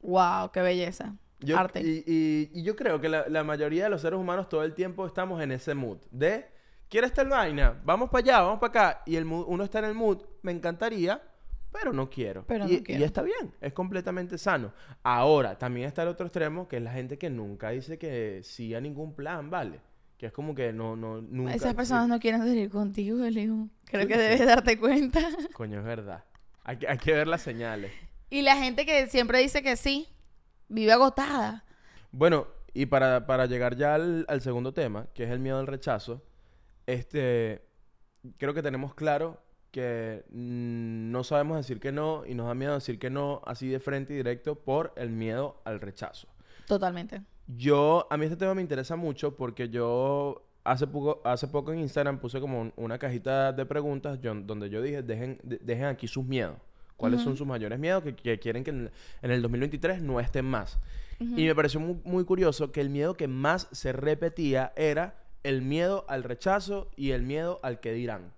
[0.03, 1.17] Wow, qué belleza.
[1.41, 1.81] Yo- Arte.
[1.83, 4.75] Y, y- y yo creo que la, la mayoría de los seres humanos todo el
[4.75, 6.47] tiempo estamos en ese mood de
[6.89, 7.81] ¿quieres tal vaina?
[7.85, 9.03] Vamos para allá, vamos para acá.
[9.07, 11.23] Y el mood- uno está en el mood, me encantaría,
[11.73, 12.45] pero no quiero.
[12.47, 13.01] Pero y, no quiero.
[13.01, 14.73] y está bien, es completamente sano.
[15.03, 18.75] Ahora, también está el otro extremo, que es la gente que nunca dice que sí
[18.75, 19.81] a ningún plan, ¿vale?
[20.21, 21.55] Que es como que no, no, nunca.
[21.55, 23.71] Esas personas no quieren salir contigo, Eliu.
[23.87, 25.19] Creo que debes darte cuenta.
[25.55, 26.25] Coño, es verdad.
[26.63, 27.91] Hay que, hay que ver las señales.
[28.29, 30.09] Y la gente que siempre dice que sí,
[30.69, 31.65] vive agotada.
[32.13, 35.67] Bueno, y para, para llegar ya al, al segundo tema, que es el miedo al
[35.67, 36.23] rechazo,
[36.87, 37.67] este,
[38.37, 42.75] creo que tenemos claro que mm, no sabemos decir que no y nos da miedo
[42.75, 46.29] decir que no así de frente y directo por el miedo al rechazo.
[46.67, 47.23] Totalmente.
[47.57, 51.81] Yo, a mí este tema me interesa mucho porque yo hace poco, hace poco en
[51.81, 55.87] Instagram puse como un- una cajita de preguntas yo- donde yo dije, dejen, de- dejen
[55.87, 56.57] aquí sus miedos.
[56.97, 58.91] ¿Cuáles son sus mayores miedos que, que quieren que en,
[59.23, 60.79] en el 2023 no estén más?
[61.19, 65.63] Y me pareció muy, muy curioso que el miedo que más se repetía era el
[65.63, 68.33] miedo al rechazo y el miedo al que dirán.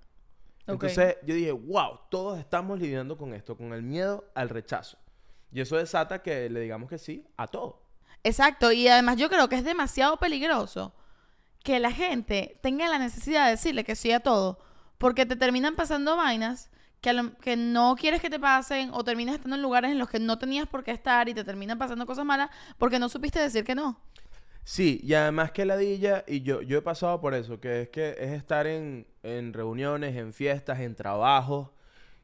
[0.74, 4.96] Entonces yo dije, wow, todos estamos lidiando con esto, con el miedo al rechazo.
[5.52, 7.81] Y eso desata que le digamos que sí a todo.
[8.24, 10.94] Exacto, y además yo creo que es demasiado peligroso
[11.64, 14.58] que la gente tenga la necesidad de decirle que sí a todo,
[14.98, 16.70] porque te terminan pasando vainas
[17.02, 20.10] que, lo- que no quieres que te pasen o terminas estando en lugares en los
[20.10, 23.40] que no tenías por qué estar y te terminan pasando cosas malas porque no supiste
[23.40, 24.00] decir que no.
[24.64, 28.10] Sí, y además que ladilla, y yo, yo he pasado por eso, que es que
[28.18, 31.70] es estar en, en reuniones, en fiestas, en trabajos,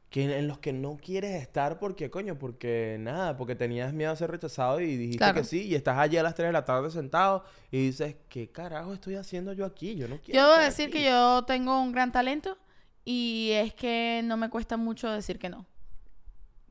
[0.09, 4.15] que en los que no quieres estar porque, coño, porque nada, porque tenías miedo a
[4.15, 5.35] ser rechazado y dijiste Claro.
[5.35, 8.49] que sí, y estás allí a las 3 de la tarde sentado y dices, ¿qué
[8.49, 9.95] carajo estoy haciendo yo aquí?
[9.95, 10.97] Yo no quiero Yo debo decir aquí".
[10.99, 12.57] que yo tengo un gran talento
[13.05, 15.65] y es que no me cuesta mucho decir que no.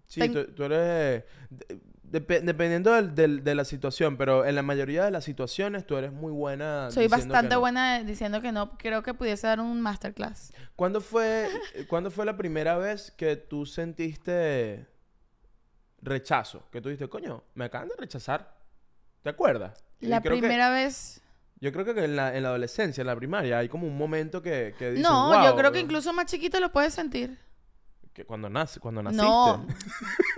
[0.06, 1.22] Sí, ten- tú, tú eres...
[2.10, 5.86] de- depe- dependiendo del- del- de la situación, pero en la mayoría de las situaciones
[5.86, 7.60] tú eres muy buena Soy bastante no.
[7.60, 8.76] buena diciendo que no.
[8.78, 10.52] Creo que pudiese dar un masterclass.
[10.76, 11.48] ¿Cuándo fue,
[11.88, 14.86] ¿Cuándo fue la primera vez que tú sentiste
[16.02, 16.64] rechazo?
[16.70, 18.56] Que tú dijiste, coño, me acaban de rechazar.
[19.22, 19.84] ¿Te acuerdas?
[20.00, 21.20] La que- primera vez...
[21.60, 24.40] yo creo que en la, en la adolescencia, en la primaria, hay como un momento
[24.42, 27.36] que, que dices, No, "Wow", yo creo que incluso más chiquito lo puedes sentir.
[28.18, 29.24] Que cuando, nace, cuando naciste.
[29.24, 29.64] No.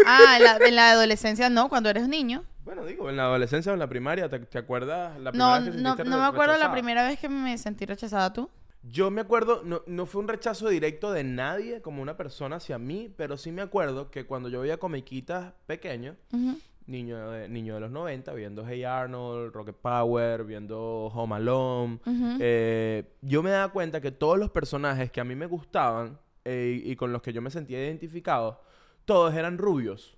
[0.06, 2.44] Ah, en la, en la adolescencia no, cuando eres niño.
[2.62, 5.64] Bueno, digo, en la adolescencia o en la primaria, ¿te, te acuerdas la primera No,
[5.64, 8.50] vez que no, no me acuerdo la primera vez que me sentí rechazada tú.
[8.82, 12.78] Yo me acuerdo, no, no fue un rechazo directo de nadie como una persona hacia
[12.78, 16.58] mí, pero sí me acuerdo que cuando yo veía comiquitas pequeños, Ujú.
[16.86, 21.98] niño de, niño de los 90, viendo Hey Arnold, Rocket Power, viendo Home Alone,
[22.40, 26.80] eh, yo me daba cuenta que todos los personajes que a mí me gustaban eh,
[26.84, 28.60] y, con los que yo me sentía identificado,
[29.04, 30.16] todos eran rubios.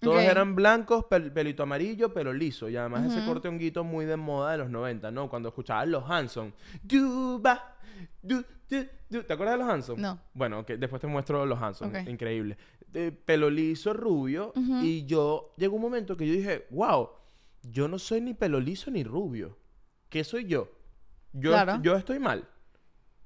[0.00, 2.68] Todos eran blancos, pel- pelito amarillo, pelo liso.
[2.68, 5.28] Y además ese corte honguito muy de moda de los 90, ¿no?
[5.30, 6.52] Cuando escuchabas los Hanson.
[6.82, 7.76] Duba,
[8.22, 9.22] du, du, du.
[9.22, 10.00] ¿Te acuerdas de los Hanson?
[10.00, 10.20] No.
[10.34, 11.96] Bueno, ok, después te muestro los Hanson.
[11.96, 12.08] Ok.
[12.08, 12.56] Increíble.
[13.24, 14.52] Pelo liso, rubio.
[14.82, 17.08] Y yo, llegó un momento que yo dije, wow,
[17.62, 19.56] yo no soy ni pelo liso ni rubio.
[20.08, 20.70] ¿Qué soy yo?
[21.32, 21.78] Yo, Claro.
[21.82, 22.46] yo estoy mal.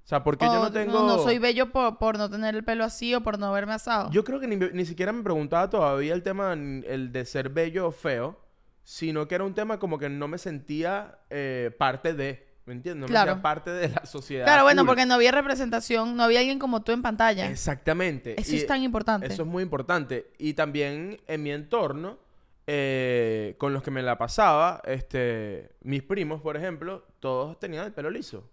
[0.05, 1.07] O sea, porque yo O no tengo...
[1.07, 4.11] no soy bello por, por no tener el pelo así o por no haberme asado.
[4.11, 7.87] Yo creo que ni, ni siquiera me preguntaba todavía el tema, el de ser bello
[7.87, 8.41] o feo,
[8.83, 13.03] sino que era un tema como que no me sentía eh, parte de, ¿me entiendes?
[13.03, 13.31] No me Claro.
[13.33, 14.47] sentía parte de la sociedad.
[14.47, 17.49] claro, bueno, porque no había representación, no había alguien como tú en pantalla.
[17.49, 18.41] Exactamente.
[18.41, 19.29] Eso Y es tan importante.
[19.29, 20.33] Eso es muy importante.
[20.39, 22.19] Y también en mi entorno,
[22.67, 27.93] eh, con los que me la pasaba, este, mis primos, por ejemplo, todos tenían el
[27.93, 28.49] pelo liso.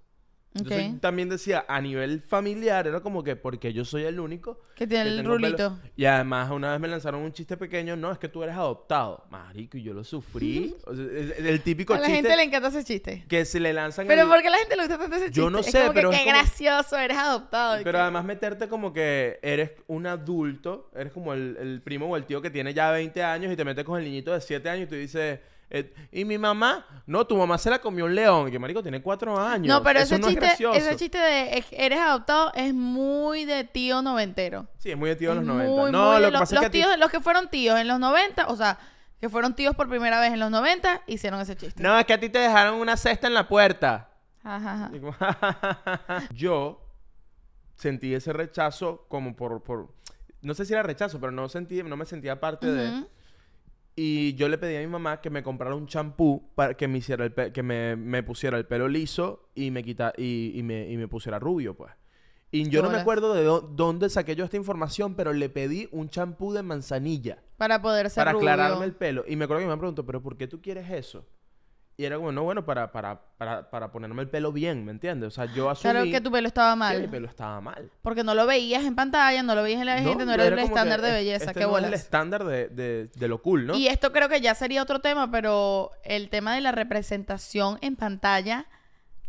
[0.58, 4.86] Entonces, también decía, a nivel familiar, era como que porque yo soy el único Que
[4.88, 5.80] tiene que el pelo- rulito.
[5.96, 9.26] Y además, una vez me lanzaron un chiste pequeño, no, es que tú eres adoptado.
[9.30, 10.76] Marico, y yo lo sufrí.
[10.86, 13.26] O sea, el, el típico A la chiste gente le encanta ese chiste.
[13.28, 15.26] que se le lanzan Pero el- ¿por qué a la gente le gusta tanto ese
[15.26, 15.40] chiste?
[15.40, 17.78] Yo no Es sé, como pero que es qué como- gracioso, eres adoptado.
[17.84, 22.18] Pero que- además meterte como que eres un adulto, eres como el, el primo o
[22.18, 24.70] el tío que tiene ya 20 años y te metes con el niñito de 7
[24.70, 25.40] años y tú dices,
[25.70, 26.86] eh, ¿y mi mamá?
[27.06, 28.48] No, tu mamá se la comió un león.
[28.48, 29.68] Y que marico tiene 4 años.
[29.68, 33.64] No, pero Eso ese no chiste, ese chiste de es- eres adoptado es muy de
[33.66, 34.68] tío noventero.
[34.78, 35.72] Sí, es muy de tío de los Es 90.
[35.82, 37.50] muy, no, muy de lo que los, pasa es los que ti- los que fueron
[37.50, 38.78] tíos en los 90, o sea,
[39.20, 41.82] que fueron tíos por primera vez en los 90, hicieron ese chiste.
[41.84, 44.10] No, es que a ti te dejaron una cesta en la puerta.
[44.44, 44.90] Ajá,
[46.34, 46.82] Yo
[47.76, 49.94] sentí ese rechazo como por, por...
[50.42, 53.04] No sé si era rechazo, pero no, sentí, no me sentía parte de...
[54.00, 57.00] Y yo le pedí a mi mamá que me comprara un champú para que me
[57.00, 60.62] hiciera el pe- que me, me pusiera el pelo liso y me quita y, y
[60.62, 61.92] me, y me pusiera rubio, pues.
[62.52, 65.90] Y yo no me acuerdo de dó- dónde saqué yo esta información, pero le pedí
[65.92, 68.50] un champú de manzanilla Para poder ser para rubio.
[68.52, 69.26] aclararme el pelo.
[69.28, 71.26] Y me acuerdo que mi mamá preguntó, ¿pero por qué tú quieres eso?
[72.00, 75.30] Y era como, no, bueno, para, para, para, para ponerme el pelo bien, ¿me entiendes?
[75.30, 77.02] O sea, yo asumí Claro que tu pelo estaba que mal.
[77.02, 77.90] mi pelo estaba mal.
[78.04, 80.54] Porque no lo veías en pantalla, no lo veías en la gente, no era, el
[80.56, 81.46] que estándar de es- belleza.
[81.46, 81.88] Este qué no es bolas.
[81.88, 83.76] el estándar de, de, de lo cool, ¿no?
[83.76, 87.96] Y esto creo que ya sería otro tema, pero el tema de la representación en
[87.96, 88.68] pantalla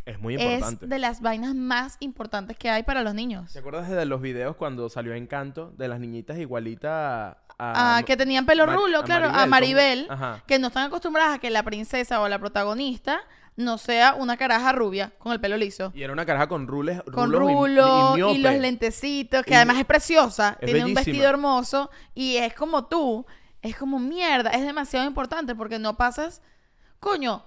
[0.04, 0.86] Es muy es importante.
[0.88, 3.50] de las vainas más importantes que hay para los niños.
[3.54, 7.96] ¿Te acuerdas de los videos cuando salió Encanto de las niñitas igualitas a...
[7.98, 10.08] Ah, que tenían pelo Mar- rulo, claro, a Maribel,
[10.46, 13.20] que no están acostumbradas a que la princesa o la protagonista
[13.56, 15.90] no sea una caraja rubia con el pelo liso.
[15.94, 18.38] Y era una caraja con rules, Con rulos y- rulo y, miope.
[18.38, 22.86] los lentecitos, que Y- además es preciosa, es tiene un vestido hermoso y es como
[22.86, 23.26] tú,
[23.60, 26.40] es como mierda, es demasiado importante porque no pasas,
[27.00, 27.44] coño,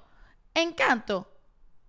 [0.53, 1.32] encanto,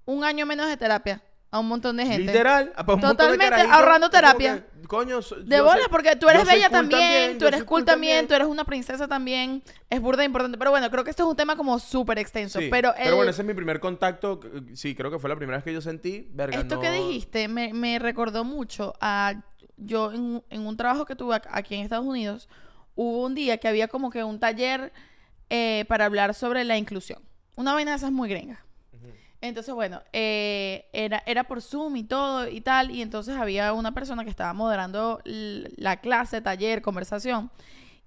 [0.04, 1.20] un año menos de terapia
[1.53, 2.18] a un montón de gente.
[2.32, 2.72] Literal.
[2.74, 4.64] a- un montón de Totalmente, ahorrando terapia.
[4.80, 8.34] que, coño, De bola, porque tú eres bella cool también, tú eres cool también, tú
[8.34, 10.57] eres una princesa también, es burda importante.
[10.59, 12.59] Pero bueno, creo que esto es un tema como súper extenso.
[12.59, 14.40] Sí, pero el- bueno, ese es mi primer contacto.
[14.74, 16.26] Sí, creo que fue la primera vez que yo sentí.
[16.32, 19.34] Verga, esto no- que dijiste me, me recordó mucho a
[19.76, 22.48] yo en, un- en un trabajo que tuve aquí en Estados Unidos,
[22.94, 24.90] hubo un día que había como que un taller
[25.50, 27.20] eh, para hablar sobre la inclusión.
[27.57, 28.64] Una vaina de esas muy gringa.
[29.43, 33.93] Entonces, bueno, eh, era, era por Zoom y todo y tal, y entonces había una
[33.93, 37.51] persona que estaba moderando la clase, taller, conversación,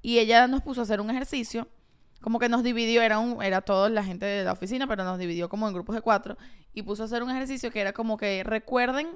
[0.01, 1.67] y ella nos puso a hacer un ejercicio,
[2.21, 5.19] como que nos dividió, era, un, era toda la gente de la oficina, pero nos
[5.19, 6.37] dividió como en grupos de cuatro,
[6.73, 9.07] y puso a hacer un ejercicio que era como que recuerden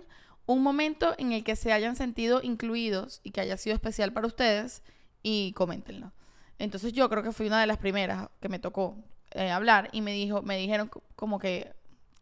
[0.45, 4.27] un momento en el que se hayan sentido incluidos y que haya sido especial para
[4.27, 4.83] ustedes,
[5.23, 6.11] y coméntenlo.
[6.57, 8.97] Entonces yo creo que fui una de las primeras que me tocó
[9.31, 11.78] eh, hablar y me dijo, me dijeron co- como que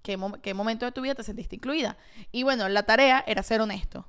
[0.07, 1.97] ¿qué, mom- qué momento de tu vida te sentiste incluida.
[2.31, 4.07] Y bueno, la tarea era ser honesto.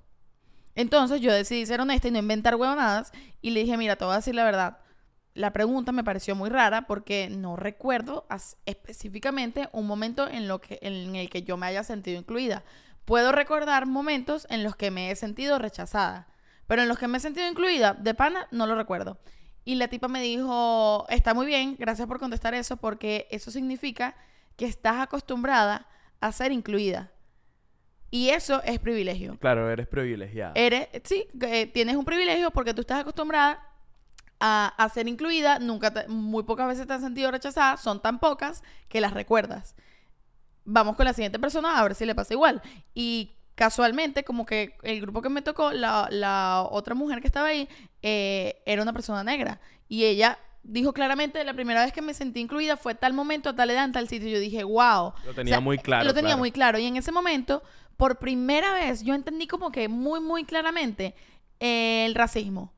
[0.76, 3.10] Entonces yo decidí ser honesta y no inventar huevonadas
[3.42, 4.78] y le dije, mira, te voy a decir la verdad.
[5.34, 8.28] La pregunta me pareció muy rara porque no recuerdo
[8.64, 12.62] específicamente un momento en, lo que, en el que yo me haya sentido incluida.
[13.04, 16.28] Puedo recordar momentos en los que me he sentido rechazada,
[16.68, 19.18] pero en los que me he sentido incluida, de pana, no lo recuerdo.
[19.64, 24.14] Y la tipa me dijo, está muy bien, gracias por contestar eso, porque eso significa
[24.58, 25.86] que estás acostumbrada
[26.20, 27.10] a ser incluida.
[28.10, 29.38] Y eso es privilegio.
[29.38, 30.52] Claro, eres privilegiada.
[30.54, 33.62] Eres, sí, eh, tienes un privilegio porque tú estás acostumbrada
[34.40, 38.18] a, a ser incluida, nunca te- muy pocas veces te has sentido rechazada, son tan
[38.18, 39.74] pocas que las recuerdas.
[40.64, 42.60] Vamos con la siguiente persona a ver si le pasa igual.
[42.94, 47.48] Y casualmente, como que el grupo que me tocó, la, la otra mujer que estaba
[47.48, 47.68] ahí,
[48.02, 49.60] eh, era una persona negra.
[49.88, 50.38] Y ella
[50.68, 53.84] dijo claramente, la primera vez que me sentí incluida fue tal momento, a tal edad,
[53.84, 54.28] en tal sitio.
[54.28, 55.12] Yo dije, wow.
[55.26, 56.38] Lo tenía muy claro, Lo tenía claro.
[56.38, 56.78] muy claro.
[56.78, 57.62] Y en ese momento,
[57.96, 61.14] por primera vez, yo entendí como que muy, muy claramente
[61.60, 62.72] eh, el racismo.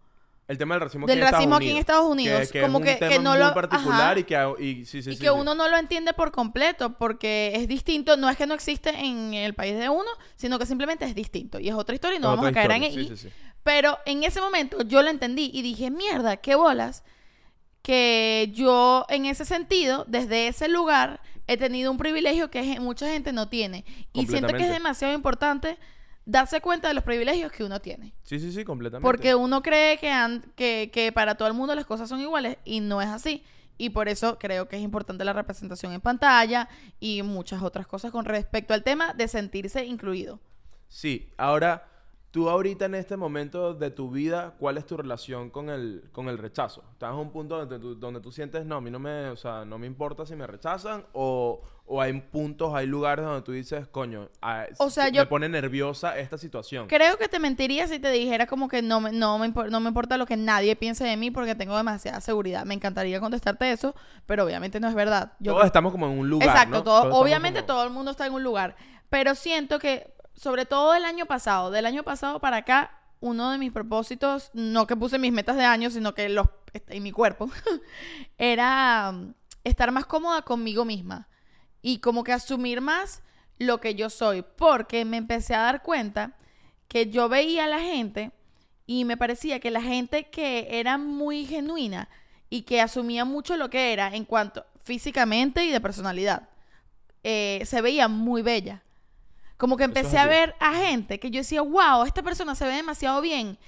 [0.48, 2.58] El tema del racismo, Del aquí, en racismo Estados aquí en Unidos, Estados Unidos, Que,
[2.58, 4.18] que como es un que- que no muy lo- particular ajá.
[4.18, 4.54] y que...
[4.58, 5.32] Y, sí, sí, y sí, que sí.
[5.32, 9.34] uno no lo entiende por completo porque es distinto, no es que no existe en
[9.34, 12.28] el país de uno, sino que simplemente es distinto y es otra historia y no
[12.30, 13.28] vamos a caer en historia, sí.
[13.62, 17.04] Pero en ese momento yo lo entendí y dije, mierda, qué bolas
[17.82, 23.32] que yo en ese sentido, desde ese lugar, he tenido un privilegio que mucha gente
[23.32, 23.84] no tiene.
[24.12, 25.78] Y siento que es demasiado importante
[26.26, 28.12] darse cuenta de los privilegios que uno tiene.
[28.22, 29.04] Sí, sí, sí, completamente.
[29.06, 32.58] Porque uno cree que, han- que, que para todo el mundo las cosas son iguales
[32.64, 33.42] y no es así.
[33.78, 36.68] Y por eso creo que es importante la representación en pantalla
[37.00, 40.38] y muchas otras cosas con respecto al tema de sentirse incluido.
[40.86, 41.88] Sí, ahora,
[42.30, 46.28] tú ahorita en este momento de tu vida, ¿cuál es tu relación con el, con
[46.28, 46.84] el rechazo?
[46.92, 49.36] ¿Estás en un punto donde tú, donde tú sientes, no, a mí no me, o
[49.36, 51.04] sea, no me importa si me rechazan?
[51.12, 55.28] ¿O, o hay puntos, hay lugares donde tú dices, coño, ah, O sea, me yo-
[55.28, 56.86] pone nerviosa esta situación?
[56.86, 59.88] Creo que te mentiría si te dijera como que no me, no, me, no me
[59.88, 62.64] importa lo que nadie piense de mí porque tengo demasiada seguridad.
[62.64, 65.32] Me encantaría contestarte eso, pero obviamente no es verdad.
[65.40, 66.82] Yo Todos estamos como en un lugar, Exacto, ¿no?
[66.84, 68.76] todo- Todos obviamente como- todo el mundo está en un lugar,
[69.08, 73.58] pero siento que, sobre todo del año pasado, del año pasado para acá, uno de
[73.58, 76.46] mis propósitos, no que puse mis metas de año, sino que los
[76.88, 77.50] en mi cuerpo,
[78.38, 79.34] era um,
[79.64, 81.28] estar más cómoda conmigo misma
[81.82, 83.22] y como que asumir más
[83.58, 86.38] lo que yo soy, porque me empecé a dar cuenta
[86.88, 88.32] que yo veía a la gente
[88.86, 92.08] y me parecía que la gente que era muy genuina
[92.48, 96.48] y que asumía mucho lo que era en cuanto físicamente y de personalidad,
[97.24, 98.82] eh, se veía muy bella.
[99.60, 102.64] Como que es empecé a ver a gente que yo decía, wow, esta persona se
[102.64, 103.58] ve demasiado bien.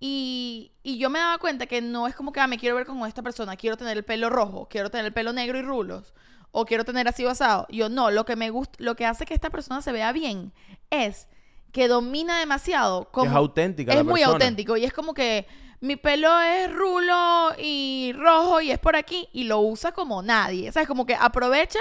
[0.00, 2.86] Y, y yo me daba cuenta que no es como que, ah, me quiero ver
[2.86, 6.14] como esta persona, quiero tener el pelo rojo, quiero tener el pelo negro y rulos,
[6.52, 7.66] o quiero tener así basado.
[7.68, 10.54] Yo no, lo que me gusta, lo que hace que esta persona se vea bien
[10.88, 11.28] es
[11.70, 13.10] que domina demasiado.
[13.12, 14.32] Como, es auténtica es la muy persona.
[14.32, 15.46] auténtico y es como que
[15.80, 20.70] mi pelo es rulo y rojo y es por aquí y lo usa como nadie.
[20.70, 21.80] O sea, es como que aprovecha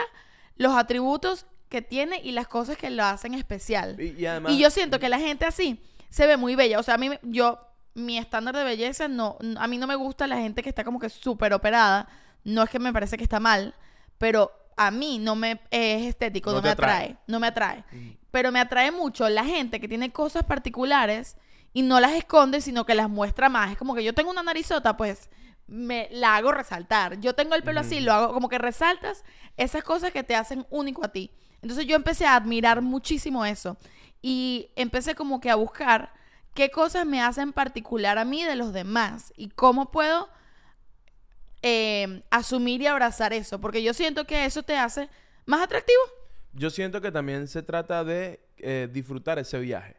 [0.57, 3.99] los atributos que tiene y las cosas que lo hacen especial.
[3.99, 4.51] Y, y además...
[4.51, 6.79] Y yo siento que la gente así se ve muy bella.
[6.79, 7.59] O sea, a mí, yo,
[7.95, 10.99] mi estándar de belleza, no, a mí no me gusta la gente que está como
[10.99, 12.07] que súper operada.
[12.43, 13.73] No es que me parece que está mal,
[14.17, 16.93] pero a mí no me es estético, No me atrae.
[16.93, 17.83] atrae, no me atrae.
[18.31, 21.37] Pero me atrae mucho la gente que tiene cosas particulares
[21.73, 23.71] y no las esconde, sino que las muestra más.
[23.71, 25.29] Es como que yo tengo una narizota, pues
[25.67, 27.21] me la hago resaltar.
[27.21, 29.23] Yo tengo el pelo así, lo hago como que resaltas
[29.55, 31.31] esas cosas que te hacen único a ti.
[31.61, 33.77] Entonces yo empecé a admirar muchísimo eso
[34.21, 36.13] y empecé como que a buscar
[36.53, 40.29] qué cosas me hacen particular a mí de los demás y cómo puedo
[41.61, 45.09] eh, asumir y abrazar eso, porque yo siento que eso te hace
[45.45, 46.01] más atractivo.
[46.53, 49.95] Yo siento que también se trata de eh, disfrutar ese viaje.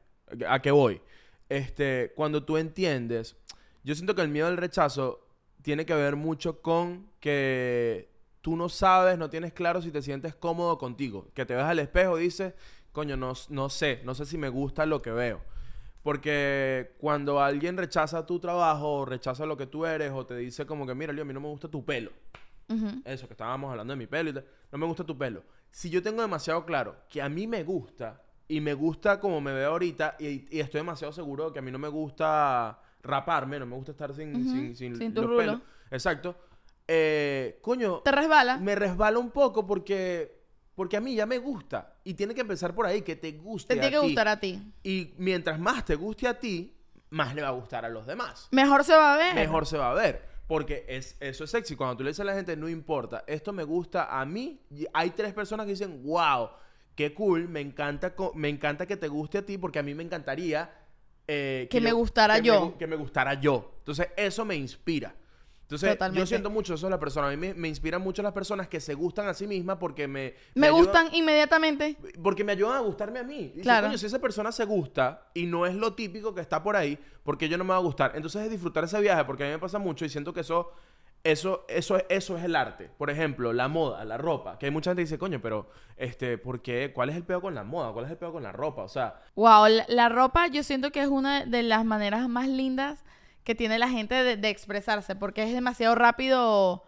[0.49, 1.01] ¿A qué voy?
[1.49, 3.37] Este, cuando tú entiendes,
[3.85, 5.27] yo siento que el miedo al rechazo
[5.63, 8.12] tiene que ver mucho con que
[8.43, 11.29] tú no sabes, no tienes claro si te sientes cómodo contigo.
[11.35, 12.55] Que te ves al espejo y dices,
[12.93, 15.41] coño, no, no sé, no sé si me gusta lo que veo.
[16.03, 20.67] Porque cuando alguien rechaza tu trabajo, o rechaza lo que tú eres, o te dice
[20.67, 22.11] como que, mira, Leo, a mí no me gusta tu pelo.
[23.05, 24.47] Eso, que estábamos hablando de mi pelo y tal.
[24.73, 25.45] No me gusta tu pelo.
[25.71, 29.53] Si yo tengo demasiado claro que a mí me gusta y me gusta como me
[29.53, 33.59] veo ahorita y, y estoy demasiado seguro de que a mí no me gusta raparme,
[33.59, 35.39] no me gusta estar sin, sin, sin sin tu los rulo.
[35.39, 35.61] pelos.
[35.91, 36.35] Exacto.
[36.95, 38.59] Eh, coño, ¿Te resbala?
[38.59, 40.43] me resbala un poco porque,
[40.75, 41.95] porque a mí ya me gusta.
[42.05, 44.07] Y tiene que empezar por ahí, que te guste Te tiene a que ti.
[44.13, 44.63] gustar a ti.
[44.83, 46.77] Y mientras más te guste a ti,
[47.09, 49.35] más le va a gustar a los demás Mejor se va a ver.
[49.35, 50.23] mejor se va a ver.
[50.47, 51.77] Porque es, eso es sexy.
[51.77, 54.85] Cuando tú le dices a la gente, no importa, esto me gusta a mí, y
[54.93, 56.51] hay tres personas que dicen, wow,
[56.95, 60.03] qué cool, me encanta, me encanta que te guste a ti porque a mí me
[60.03, 60.71] encantaría...
[61.27, 62.77] eh, Que me gustara que yo.
[62.77, 63.77] que me gustara yo.
[63.79, 65.15] Entonces, eso me inspira.
[65.63, 66.27] Entonces, yo Totalmente.
[66.27, 67.29] siento mucho eso de la persona.
[67.29, 70.07] A mí me, me inspiran mucho las personas que se gustan a sí mismas porque
[70.07, 70.35] me...
[70.55, 71.97] Me ayudan- gustan inmediatamente.
[72.23, 73.55] porque me ayudan a gustarme a mí.
[73.63, 73.97] Claro.
[73.97, 77.49] si esa persona se gusta y no es lo típico que está por ahí, porque
[77.49, 78.13] yo no me va a gustar?
[78.15, 80.73] Entonces es disfrutar ese viaje, porque a mí me pasa mucho y siento que eso,
[81.25, 82.91] eso, eso, eso es el arte.
[82.99, 84.59] Por ejemplo, la moda, la ropa.
[84.59, 86.93] Que hay mucha gente que dice, coño, pero, este, ¿por qué?
[86.95, 87.93] ¿Cuál es el peor con la moda?
[87.93, 88.83] ¿Cuál es el peor con la ropa?
[88.83, 92.47] O sea, Wow, la, la ropa yo siento que es una de las maneras más
[92.49, 93.03] lindas
[93.45, 96.85] que tiene la gente de, de expresarse, porque es demasiado rápido.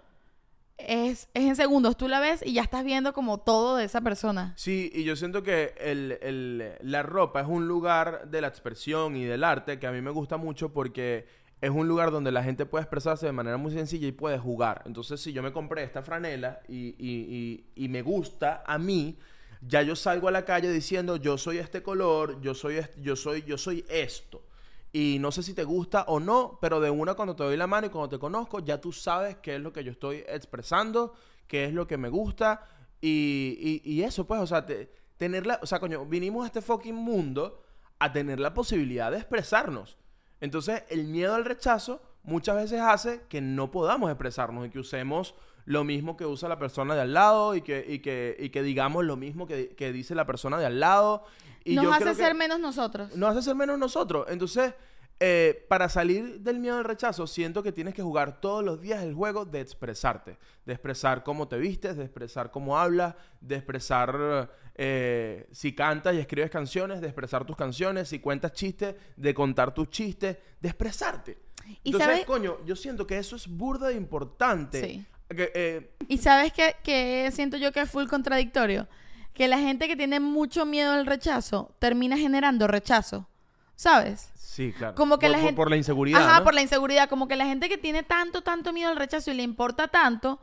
[0.76, 4.00] Es, es en segundos, tú la ves y ya estás viendo como todo de esa
[4.00, 4.54] persona.
[4.56, 9.16] Sí, y yo siento que el, el- la ropa es un lugar de la expresión
[9.16, 11.26] y del arte que a mí me gusta mucho porque
[11.60, 14.82] es un lugar donde la gente puede expresarse de manera muy sencilla y puede jugar.
[14.84, 19.16] Entonces, si yo me compré esta franela y, y- y- me gusta a mí,
[19.62, 23.14] ya yo salgo a la calle diciendo yo soy este color, yo soy, est- yo
[23.14, 24.42] soy, yo soy esto.
[24.96, 27.66] Y no sé si te gusta o no, pero de una cuando te doy la
[27.66, 31.14] mano y cuando te conozco, ya tú sabes qué es lo que yo estoy expresando,
[31.48, 32.64] qué es lo que me gusta.
[33.00, 36.94] Y, y- eso, pues, o sea, te- tenerla, o sea, coño, vinimos a este fucking
[36.94, 37.60] mundo
[37.98, 39.98] a tener la posibilidad de expresarnos.
[40.40, 45.34] Entonces, el miedo al rechazo muchas veces hace que no podamos expresarnos y que usemos
[45.64, 48.62] lo mismo que usa la persona de al lado y que, y que, y que
[48.62, 51.24] digamos lo mismo que dice la persona de al lado.
[51.64, 53.16] Y Nos yo hace creo que- ser menos nosotros.
[53.16, 54.26] nos hace ser menos nosotros.
[54.28, 54.74] Entonces,
[55.20, 59.02] eh, para salir del miedo al rechazo, siento que tienes que jugar todos los días
[59.02, 60.36] el juego de expresarte.
[60.66, 66.18] De expresar cómo te vistes, de expresar cómo hablas, de expresar eh, si cantas y
[66.18, 71.38] escribes canciones, de expresar tus canciones, si cuentas chistes, de contar tus chistes, de expresarte.
[71.84, 74.80] Y Entonces, sabes- coño, yo siento que eso es burda de importante.
[74.80, 75.06] Sí.
[75.34, 78.86] Que, eh, Y sabes que, que siento yo que es full contradictorio.
[79.34, 83.26] Que la gente que tiene mucho miedo al rechazo termina generando rechazo.
[83.76, 84.30] ¿Sabes?
[84.36, 84.94] sí, claro.
[84.94, 86.22] Como que por, la gente- por la inseguridad.
[86.22, 86.44] Ajá, ¿no?
[86.44, 87.08] por la inseguridad.
[87.08, 90.38] Como que la gente que tiene tanto, tanto miedo al rechazo y le importa tanto,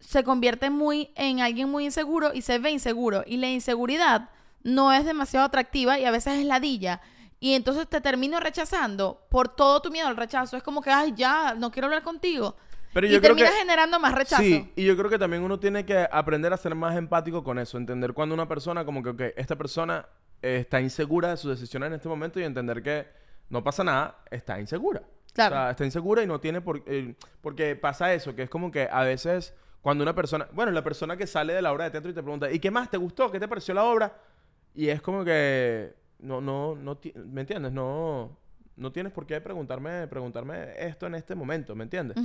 [0.00, 3.22] se convierte muy en alguien muy inseguro y se ve inseguro.
[3.26, 4.30] Y la inseguridad
[4.64, 7.00] no es demasiado atractiva y a veces es ladilla.
[7.38, 10.56] Y entonces te termino rechazando por todo tu miedo al rechazo.
[10.56, 12.56] Es como que, ay, ya, no quiero hablar contigo.
[12.92, 14.42] Pero y yo creo terminas que- generando más rechazo.
[14.42, 17.58] Sí, y yo creo que también uno tiene que aprender a ser más empático con
[17.58, 17.76] eso.
[17.78, 20.06] Entender cuando una persona, como que, ok, esta persona
[20.42, 23.06] eh, está insegura de sus decisiones en este momento y entender que
[23.50, 25.02] no pasa nada, está insegura.
[25.34, 25.54] Claro.
[25.54, 28.70] O sea, está insegura y no tiene por eh, Porque pasa eso, que es como
[28.70, 30.48] que a veces cuando una persona...
[30.52, 32.70] Bueno, la persona que sale de la obra de teatro y te pregunta, ¿y qué
[32.70, 32.90] más?
[32.90, 33.30] ¿Te gustó?
[33.30, 34.16] ¿Qué te pareció la obra?
[34.74, 35.94] Y es como que...
[36.18, 36.98] No, no, no...
[37.14, 37.72] ¿Me entiendes?
[37.72, 38.36] No...
[38.76, 42.16] No tienes por qué preguntarme, preguntarme esto en este momento, ¿me entiendes?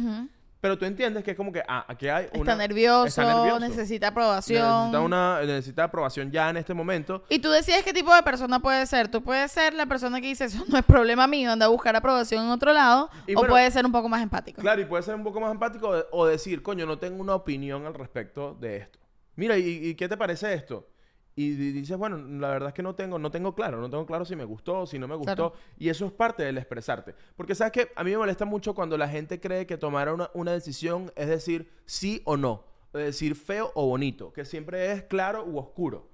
[0.63, 2.55] Pero tú entiendes que es como que, ah, aquí hay Está, una...
[2.55, 3.59] nervioso, está nervioso.
[3.59, 4.65] necesita aprobación.
[4.65, 7.25] Necesita, una, necesita aprobación ya en este momento.
[7.27, 9.09] Y tú decides qué tipo de persona puedes ser.
[9.09, 11.93] Tú puedes ser la persona que dice, eso no es problema mío, anda a buscar
[11.97, 13.09] aprobación en otro lado.
[13.27, 14.61] Y o bueno, puedes ser un poco más empático.
[14.61, 17.35] Claro, y puede ser un poco más empático o, o decir, coño, no tengo una
[17.35, 18.99] opinión al respecto de esto.
[19.35, 20.87] Mira, ¿y, y qué te parece esto?
[21.35, 24.05] Y di- dices, bueno, la verdad es que no tengo, no tengo claro, no tengo
[24.05, 25.35] claro si me gustó, si no me gustó.
[25.51, 25.53] Claro.
[25.79, 27.15] Y eso es parte del expresarte.
[27.35, 30.29] Porque sabes que a mí me molesta mucho cuando la gente cree que tomar una,
[30.35, 32.63] una decisión es decir sí o no.
[32.93, 36.07] decir feo o bonito, que siempre es claro u oscuro.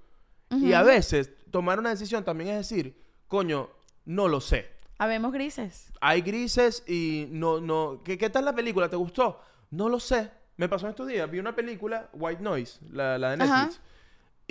[0.50, 2.96] Y a veces tomar una decisión también es decir,
[3.28, 3.68] coño,
[4.06, 4.66] no lo sé.
[4.98, 5.92] Habemos grises.
[6.00, 8.00] Hay grises y no, no.
[8.02, 8.88] ¿Qué, qué tal la película?
[8.88, 9.40] ¿Te gustó?
[9.70, 10.30] No lo sé.
[10.56, 11.30] Me pasó estos días.
[11.30, 13.70] Vi una película, White Noise, la, la de Ajá.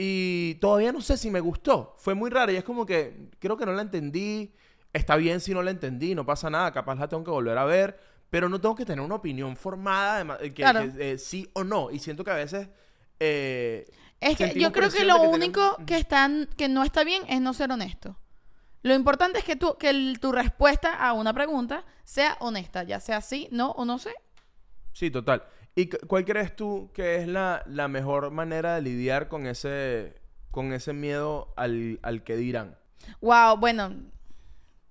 [0.02, 1.94] Y todavía no sé si me gustó.
[1.98, 4.54] Fue muy rara y es como que creo que no la entendí.
[4.94, 6.72] Está bien si no la entendí, no pasa nada.
[6.72, 8.00] Capaz la tengo que volver a ver.
[8.30, 10.82] Pero no tengo que tener una opinión formada de que, Claro.
[10.96, 11.92] que, eh, sí o no.
[11.92, 12.70] Y siento que a veces.
[13.20, 13.86] eh,
[14.22, 17.24] Es que yo creo que lo que único tenemos- que, están, que no está bien
[17.28, 18.18] es no ser honesto.
[18.82, 23.02] Lo importante es que, tú, que el- tu respuesta a una pregunta sea honesta, ya
[23.02, 24.14] sea sí, no o no sé.
[24.94, 25.44] Sí, total.
[25.76, 30.16] ¿Y cu- cuál crees tú que es la, la mejor manera de lidiar con ese,
[30.52, 32.76] con ese miedo al, al que dirán?
[33.22, 33.94] Wow, bueno,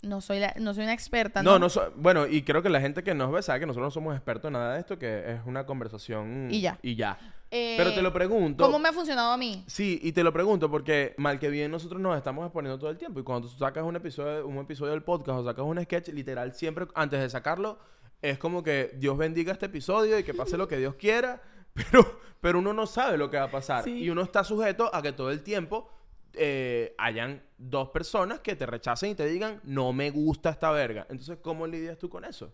[0.03, 1.53] no soy, la- no soy una experta, ¿no?
[1.53, 3.87] No, no, so- bueno, y creo que la gente que nos ve sabe que nosotros
[3.89, 6.79] no somos expertos en nada de esto, que es una conversación Y ya.
[6.83, 7.18] Y ya.
[7.51, 8.62] Eh, Pero te lo pregunto.
[8.62, 9.64] ¿Cómo me ha funcionado a mí?
[9.66, 12.99] Sí, y te lo pregunto porque mal que bien nosotros nos estamos exponiendo todo el
[12.99, 16.09] tiempo y cuando tú sacas un episodio, un episodio del podcast o sacas un sketch,
[16.11, 17.79] literal, siempre antes de sacarlo
[18.22, 21.40] es como que Dios bendiga este episodio y que pase lo que Dios quiera,
[21.74, 23.92] pero, pero uno no sabe lo que va a pasar Sí.
[23.92, 25.90] y uno está sujeto a que todo el tiempo
[26.34, 31.06] eh, hayan dos personas que te rechacen y te digan no me gusta esta verga.
[31.10, 32.52] Entonces, ¿cómo lidias tú con eso?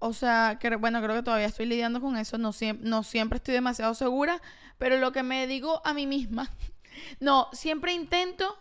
[0.00, 2.36] O sea, que, bueno, creo que todavía estoy lidiando con eso.
[2.36, 2.50] No,
[2.80, 4.42] no siempre estoy demasiado segura.
[4.76, 6.50] Pero lo que me digo a mí misma.
[7.18, 8.56] No, siempre intento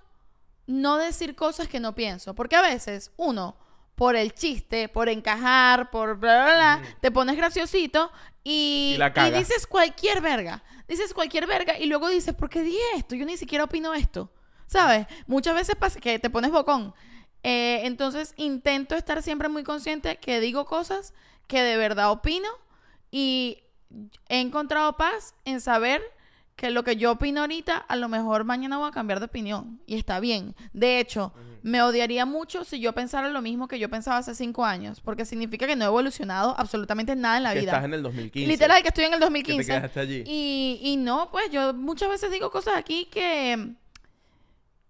[0.66, 2.34] no decir cosas que no pienso.
[2.34, 3.56] Porque a veces, uno,
[3.96, 8.12] por el chiste, por encajar, por bla, bla, bla, te pones graciosito
[8.44, 9.40] y, Y la cagas.
[9.48, 10.64] dices cualquier verga.
[10.88, 13.16] Dices cualquier verga y luego dices, ¿por qué dije esto?
[13.16, 14.32] Yo ni siquiera opino esto.
[14.68, 15.08] ¿Sabes?
[15.28, 16.94] Muchas veces pasa que te pones bocón.
[17.44, 21.14] Eh, entonces intento estar siempre muy consciente que digo cosas
[21.48, 22.48] que de verdad opino
[23.12, 23.64] y
[24.30, 26.02] he encontrado paz en saber
[26.56, 29.82] que lo que yo opino ahorita a lo mejor mañana voy a cambiar de opinión
[29.88, 30.56] y está bien.
[30.72, 31.34] De hecho,
[31.64, 35.26] me odiaría mucho si yo pensara lo mismo que yo pensaba hace cinco años, porque
[35.26, 37.72] significa que no he evolucionado absolutamente nada en la que vida.
[37.72, 38.48] estás en el 2015.
[38.48, 39.64] Literal, que estoy en el Que 2015.
[39.64, 40.24] te quedaste allí.
[40.28, 43.74] Y, y no, pues yo muchas veces digo cosas aquí que,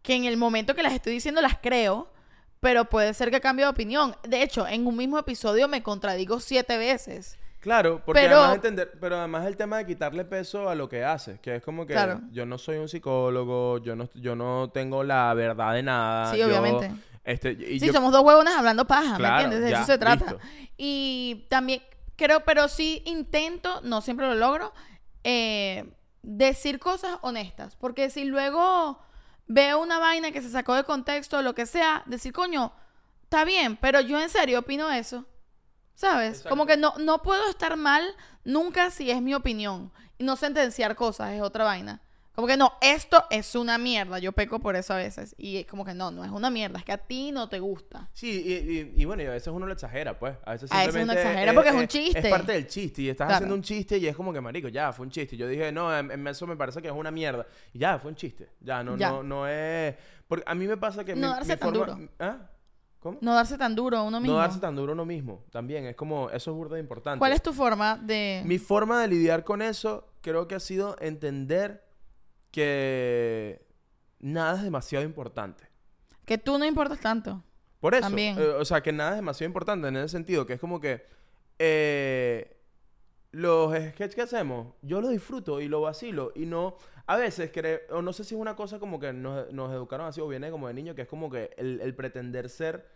[0.01, 2.11] que en el momento que las estoy diciendo las creo,
[2.59, 4.15] pero puede ser que cambie de opinión.
[4.27, 7.37] De hecho, en un mismo episodio me contradigo siete veces.
[7.63, 11.05] Claro, porque Pero- además entender, pero además el tema de quitarle peso a lo que
[11.05, 12.19] haces, que es como que Claro.
[12.29, 16.31] yo no soy un psicólogo, yo no, yo no tengo la verdad de nada.
[16.33, 16.91] Sí, yo, obviamente.
[17.23, 19.61] Este, y Sí, yo- somos dos huevones hablando paja, Claro, ¿me entiendes?
[19.61, 20.25] De ya, eso se trata.
[20.25, 20.39] listo.
[20.75, 21.81] Y también
[22.17, 24.73] creo, pero sí intento, no siempre lo logro,
[25.23, 25.85] eh,
[26.21, 27.77] decir cosas honestas.
[27.77, 28.99] Porque si luego
[29.47, 32.73] veo una vaina que se sacó de contexto o lo que sea, decir, coño,
[33.23, 35.25] está bien, pero yo en serio opino eso.
[35.95, 36.29] ¿Sabes?
[36.29, 36.49] Exacto.
[36.49, 38.03] Como que no, no puedo estar mal
[38.43, 39.91] nunca si es mi opinión.
[40.17, 42.01] Y no sentenciar cosas es otra vaina.
[42.35, 44.17] Como que no, esto es una mierda.
[44.17, 45.35] Yo peco por eso a veces.
[45.37, 46.79] Y es como que no, no es una mierda.
[46.79, 48.09] Es que a ti no te gusta.
[48.11, 50.35] Sí, y, y- y bueno, y a veces uno lo exagera, pues.
[50.43, 52.19] A veces, A veces uno simplemente exagera porque es un chiste.
[52.19, 53.35] Es parte del chiste y estás Claro.
[53.35, 55.37] haciendo un chiste y es como que, marico, ya, fue un chiste.
[55.37, 57.45] Yo dije, no, en, en eso me parece que es una mierda.
[57.71, 58.49] Y ya, fue un chiste.
[58.61, 59.09] Ya, no, Ya.
[59.11, 59.93] no, no es...
[60.27, 61.93] Porque a mí me pasa que No mi, darse mi tan forma...
[61.93, 62.09] duro.
[62.17, 62.37] ¿Ah?
[63.03, 63.17] ¿Cómo?
[63.19, 64.33] No darse tan duro a uno mismo.
[64.33, 65.85] No darse tan duro uno mismo, también.
[65.85, 67.19] Es como, eso es burda de importante.
[67.19, 68.41] ¿Cuál es tu forma de...?
[68.45, 71.83] Mi forma de lidiar con eso creo que ha sido entender
[72.49, 73.67] que
[74.19, 75.67] nada es demasiado importante.
[76.23, 77.43] Que tú no importas tanto.
[77.81, 78.39] Por eso, También.
[78.39, 81.05] eh, o sea, que nada es demasiado importante en ese sentido, que es como que
[81.59, 82.62] eh,
[83.33, 86.75] los sketches que hacemos, yo los disfruto y lo vacilo y no,
[87.07, 90.05] a veces, cre- o no sé si es una cosa como que nos, nos educaron
[90.07, 92.87] así o viene como de niño, que es como que el, el pretender ser,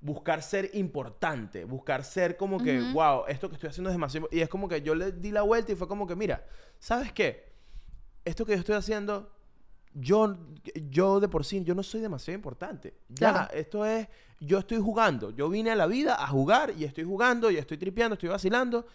[0.00, 4.40] buscar ser importante, buscar ser como que, wow, esto que estoy haciendo es demasiado, y
[4.40, 6.46] es como que yo le di la vuelta y fue como que, mira,
[6.78, 7.52] ¿sabes qué?
[8.24, 9.32] Esto que yo estoy haciendo
[9.94, 10.36] yo,
[10.90, 12.94] yo de por sí, yo no soy demasiado importante.
[13.08, 13.52] Ya, Claro.
[13.52, 14.08] esto es,
[14.40, 15.30] yo estoy jugando.
[15.30, 18.86] Yo vine a la vida a jugar y estoy jugando y estoy tripeando, estoy vacilando.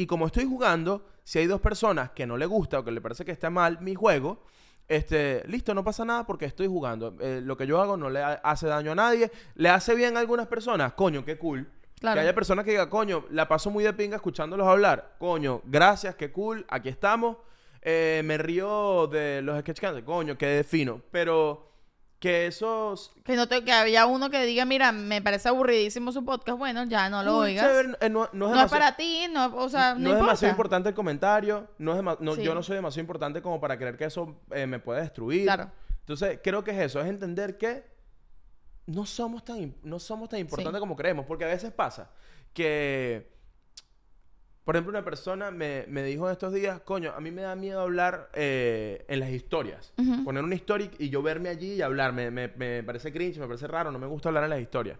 [0.00, 3.02] Y como estoy jugando, si hay dos personas que no le gusta o que le
[3.02, 4.42] parece que está mal mi juego,
[4.88, 7.14] este, listo, no pasa nada porque estoy jugando.
[7.20, 9.30] Eh, lo que yo hago no le ha- hace daño a nadie.
[9.56, 11.70] Le hace bien a algunas personas, coño, qué cool.
[12.00, 12.14] Claro.
[12.14, 15.16] Que haya personas que digan, coño, la paso muy de pinga escuchándolos hablar.
[15.18, 17.36] Coño, gracias, qué cool, aquí estamos.
[17.82, 21.02] Eh, me río de los hacen, coño, qué fino.
[21.10, 21.69] Pero
[22.20, 23.12] que esos...
[23.24, 26.58] Que, no te, que había uno que diga, mira, me parece aburridísimo su podcast.
[26.58, 27.66] Bueno, ya no lo oigas.
[27.66, 30.00] chévere, eh, no, no es no es demasiado- para ti, no, o sea, no, no
[30.00, 30.26] es importa.
[30.26, 31.66] demasiado importante el comentario.
[31.78, 32.42] No es dema- no, Sí.
[32.42, 35.44] Yo no soy demasiado importante como para creer que eso eh, me puede destruir.
[35.44, 35.70] Claro.
[36.00, 37.00] Entonces, creo que es eso.
[37.00, 37.84] Es entender que
[38.86, 41.24] no somos tan, im- no somos tan importantes como creemos.
[41.24, 42.10] Porque a veces pasa
[42.52, 43.32] que
[44.70, 47.56] Por ejemplo, una persona me, me dijo en estos días, coño, a mí me da
[47.56, 49.92] miedo hablar eh, en las historias.
[49.98, 50.22] Ujú.
[50.22, 52.12] Poner una historia y yo verme allí y hablar.
[52.12, 54.96] Me, me- me parece cringe, me parece raro, no me gusta hablar en las historias.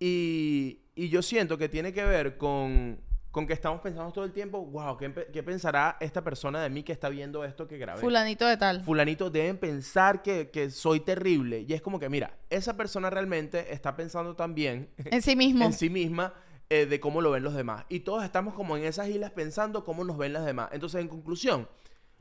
[0.00, 2.98] Y, y yo siento que tiene que ver con,
[3.30, 6.82] con que estamos pensando todo el tiempo, wow, ¿qué, qué pensará esta persona de mí
[6.82, 8.00] que está viendo esto que grabé?
[8.00, 8.82] Fulanito de tal.
[8.82, 11.66] Fulanito deben pensar que, que soy terrible.
[11.68, 15.64] Y es como que, mira, esa persona realmente está pensando también En sí mismo.
[15.66, 16.32] en sí misma
[16.70, 17.84] eh, de cómo lo ven los demás.
[17.88, 20.68] Y todos estamos como en esas islas pensando cómo nos ven las demás.
[20.72, 21.68] Entonces, en conclusión,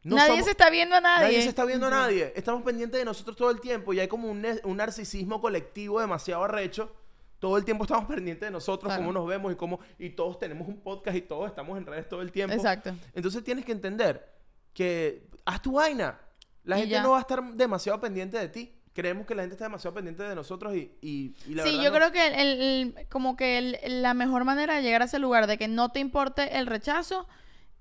[0.03, 1.25] no nadie somos- se está viendo a nadie.
[1.25, 2.31] nadie se está viendo a nadie.
[2.35, 6.43] Estamos pendientes de nosotros todo el tiempo y hay como un, un narcisismo colectivo demasiado
[6.43, 6.91] arrecho.
[7.39, 9.01] Todo el tiempo estamos pendientes de nosotros, Claro.
[9.01, 9.79] cómo nos vemos y cómo...
[9.97, 12.53] Y todos tenemos un podcast y todos estamos en redes todo el tiempo.
[12.55, 12.95] Exacto.
[13.13, 14.31] Entonces tienes que entender
[14.73, 16.19] que haz tu vaina.
[16.63, 17.03] La Y gente ya.
[17.03, 18.75] no va a estar demasiado pendiente de ti.
[18.95, 21.83] Creemos que la gente está demasiado pendiente de nosotros y, y, y la sí, verdad
[21.83, 21.95] yo no.
[21.97, 25.57] creo que el- como que el- la mejor manera de llegar a ese lugar de
[25.57, 27.27] que no te importe el rechazo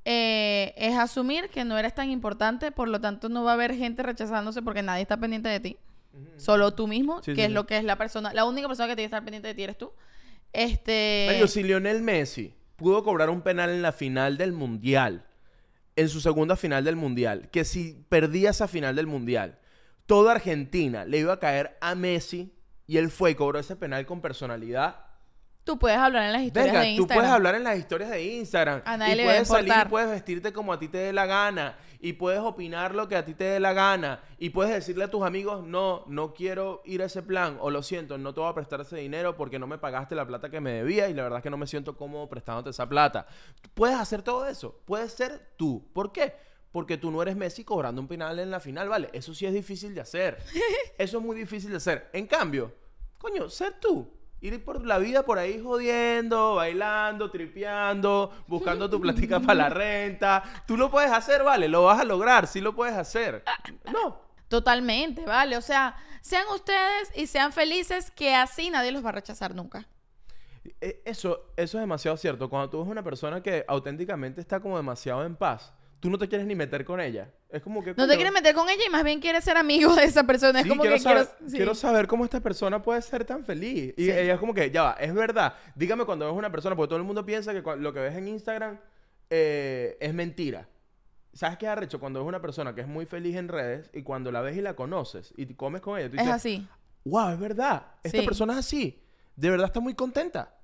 [0.04, 3.74] eh, es asumir que no eres tan importante, por lo tanto no va a haber
[3.74, 5.76] gente rechazándose porque nadie está pendiente de ti.
[6.36, 7.52] Solo tú mismo, Sí, que sí, es sí.
[7.54, 9.62] lo que es la persona, la única persona que tiene que estar pendiente de ti
[9.62, 9.92] eres tú.
[10.52, 15.24] Este Marico, si Lionel Messi pudo cobrar un penal en la final del Mundial,
[15.96, 19.58] en su segunda final del Mundial, que si perdía esa final del Mundial,
[20.06, 22.54] toda Argentina le iba a caer a Messi
[22.86, 24.96] y él fue y cobró ese penal con personalidad.
[25.64, 27.16] tú puedes hablar en las historias de tú Instagram.
[27.16, 28.82] puedes hablar en las historias de Instagram.
[28.84, 30.98] A nadie y le va a puedes salir y puedes vestirte como a ti te
[30.98, 31.78] dé la gana.
[32.00, 34.20] Y puedes opinar lo que a ti te dé la gana.
[34.38, 37.56] Y puedes decirle a tus amigos, no, no quiero ir a ese plan.
[37.60, 40.26] O lo siento, no te voy a prestar ese dinero porque no me pagaste la
[40.26, 41.08] plata que me debía.
[41.08, 43.26] Y la verdad es que no me siento cómodo prestándote esa plata.
[43.72, 44.82] Puedes hacer todo eso.
[44.84, 45.88] Puedes ser tú.
[45.94, 46.34] ¿Por qué?
[46.74, 49.08] Porque tú no eres Messi cobrando un penal en la final, ¿vale?
[49.12, 50.42] Eso sí es difícil de hacer.
[50.98, 52.10] Eso es muy difícil de hacer.
[52.12, 52.74] En cambio,
[53.16, 54.10] coño, ser tú.
[54.40, 60.42] Ir por la vida por ahí jodiendo, bailando, tripeando, buscando tu platica para la renta.
[60.66, 61.68] Tú lo puedes hacer, ¿vale?
[61.68, 63.44] Lo vas a lograr, sí lo puedes hacer.
[63.92, 64.20] No.
[64.48, 65.56] Totalmente, vale.
[65.56, 69.86] O sea, sean ustedes y sean felices, que así nadie los va a rechazar nunca.
[70.80, 72.50] E- Eso, eso es demasiado cierto.
[72.50, 75.72] Cuando tú ves una persona que auténticamente está como demasiado en paz,
[76.04, 77.32] tú no te quieres ni meter con ella.
[77.48, 77.94] Es como que...
[77.96, 80.60] No te quieres meter con ella y más bien quieres ser amigo de esa persona.
[80.60, 81.50] es como quiero, que saber, quiero.
[81.50, 81.56] sí.
[81.56, 83.94] quiero saber cómo esta persona puede ser tan feliz.
[83.96, 84.10] Y Sí.
[84.10, 85.54] ella es como que, ya va, es verdad.
[85.74, 88.28] Dígame cuando ves una persona, porque todo el mundo piensa que lo que ves en
[88.28, 88.78] Instagram
[89.30, 90.68] eh, es mentira.
[91.32, 91.98] ¿Sabes qué es arrecho?
[91.98, 94.60] Cuando ves una persona que es muy feliz en redes y cuando la ves y
[94.60, 96.68] la conoces y te comes con ella, tú Es dices, así.
[97.04, 97.86] wow, es verdad.
[98.02, 99.02] Esta persona es así.
[99.36, 100.54] De verdad está muy contenta.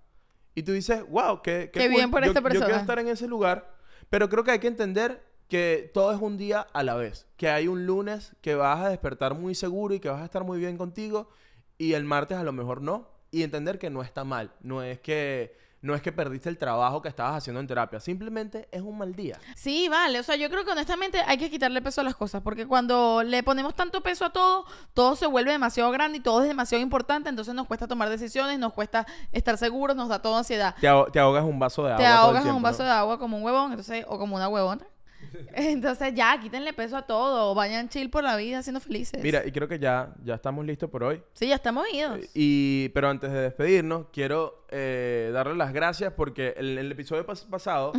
[0.54, 2.80] Y tú dices, wow, qué, Qué bien por yo, esta Yo quiero persona.
[2.82, 3.74] estar en ese lugar.
[4.10, 7.26] Pero creo que hay que entender que todo es un día a la vez.
[7.36, 10.44] Que hay un lunes que vas a despertar muy seguro y que vas a estar
[10.44, 11.28] muy bien contigo.
[11.76, 13.08] Y el martes a lo mejor no.
[13.30, 14.52] Y entender que no está mal.
[14.60, 17.98] No es que, no es que perdiste el trabajo que estabas haciendo en terapia.
[17.98, 19.38] Simplemente es un mal día.
[19.56, 20.20] Sí, vale.
[20.20, 22.42] O sea, yo creo que honestamente hay que quitarle peso a las cosas.
[22.42, 26.42] Porque cuando le ponemos tanto peso a todo, todo se vuelve demasiado grande y todo
[26.42, 27.28] es demasiado importante.
[27.28, 30.76] Entonces nos cuesta tomar decisiones, nos cuesta estar seguros, nos da toda ansiedad.
[30.76, 31.98] Te, te ahogas un vaso de agua.
[31.98, 32.88] Te todo el ahogas tiempo, un vaso ¿no?
[32.88, 34.86] de agua como un huevón, entonces, o como una huevona.
[35.54, 37.54] Entonces ya, quítenle peso a todo.
[37.54, 39.22] Vayan chill por la vida siendo felices.
[39.22, 41.22] Mira, y creo que ya, ya estamos listos por hoy.
[41.32, 42.20] Sí, ya estamos idos.
[42.34, 47.46] Y, pero antes de despedirnos, quiero eh, darle las gracias porque en el episodio pas-
[47.48, 47.92] pasado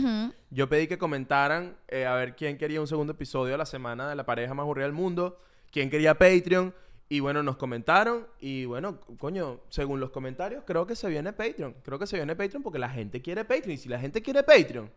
[0.50, 4.10] yo pedí que comentaran eh, a ver quién quería un segundo episodio a la semana
[4.10, 5.40] de la pareja más aburrida del mundo,
[5.72, 6.74] quién quería Patreon.
[7.10, 11.76] Y bueno, nos comentaron y bueno, coño, según los comentarios, creo que se viene Patreon.
[11.84, 13.72] Creo que se viene Patreon porque la gente quiere Patreon.
[13.72, 14.90] Y si la gente quiere Patreon,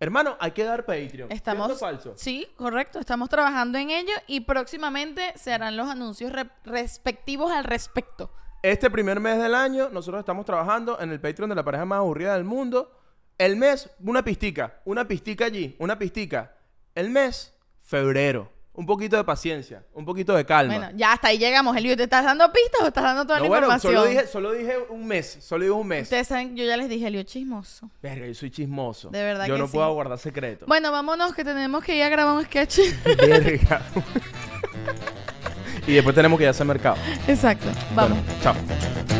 [0.00, 1.30] hermano, hay que dar Patreon.
[1.32, 2.12] Estamos, ¿Cierto o falso?
[2.16, 2.98] Sí, correcto.
[2.98, 8.30] Estamos trabajando en ello y próximamente se harán los anuncios re- respectivos al respecto.
[8.62, 11.98] Este primer mes del año, nosotros estamos trabajando en el Patreon de la pareja más
[11.98, 12.90] aburrida del mundo.
[13.38, 16.56] El mes, una pistica, una pistica allí, una pistica.
[16.94, 18.50] El mes, febrero.
[18.76, 20.76] Un poquito de paciencia, un poquito de calma.
[20.76, 21.96] Bueno, ya hasta ahí llegamos, Elio.
[21.96, 23.94] ¿Te estás dando pistas o estás dando toda no, la bueno, información?
[23.94, 26.02] solo dije, solo dije un mes, solo dije un mes.
[26.02, 27.90] Ustedes saben, yo ya les dije, Elio, chismoso.
[28.02, 29.08] Verga, yo soy chismoso.
[29.08, 29.72] De verdad Yo que no sí.
[29.72, 30.68] puedo guardar secretos.
[30.68, 32.80] Bueno, vámonos que tenemos que ir a grabar un sketch.
[33.04, 33.80] Verga.
[35.86, 36.96] y después tenemos que ir a hacer mercado.
[37.26, 37.66] Exacto.
[37.94, 38.18] Vamos.
[38.18, 39.15] Bueno, chao.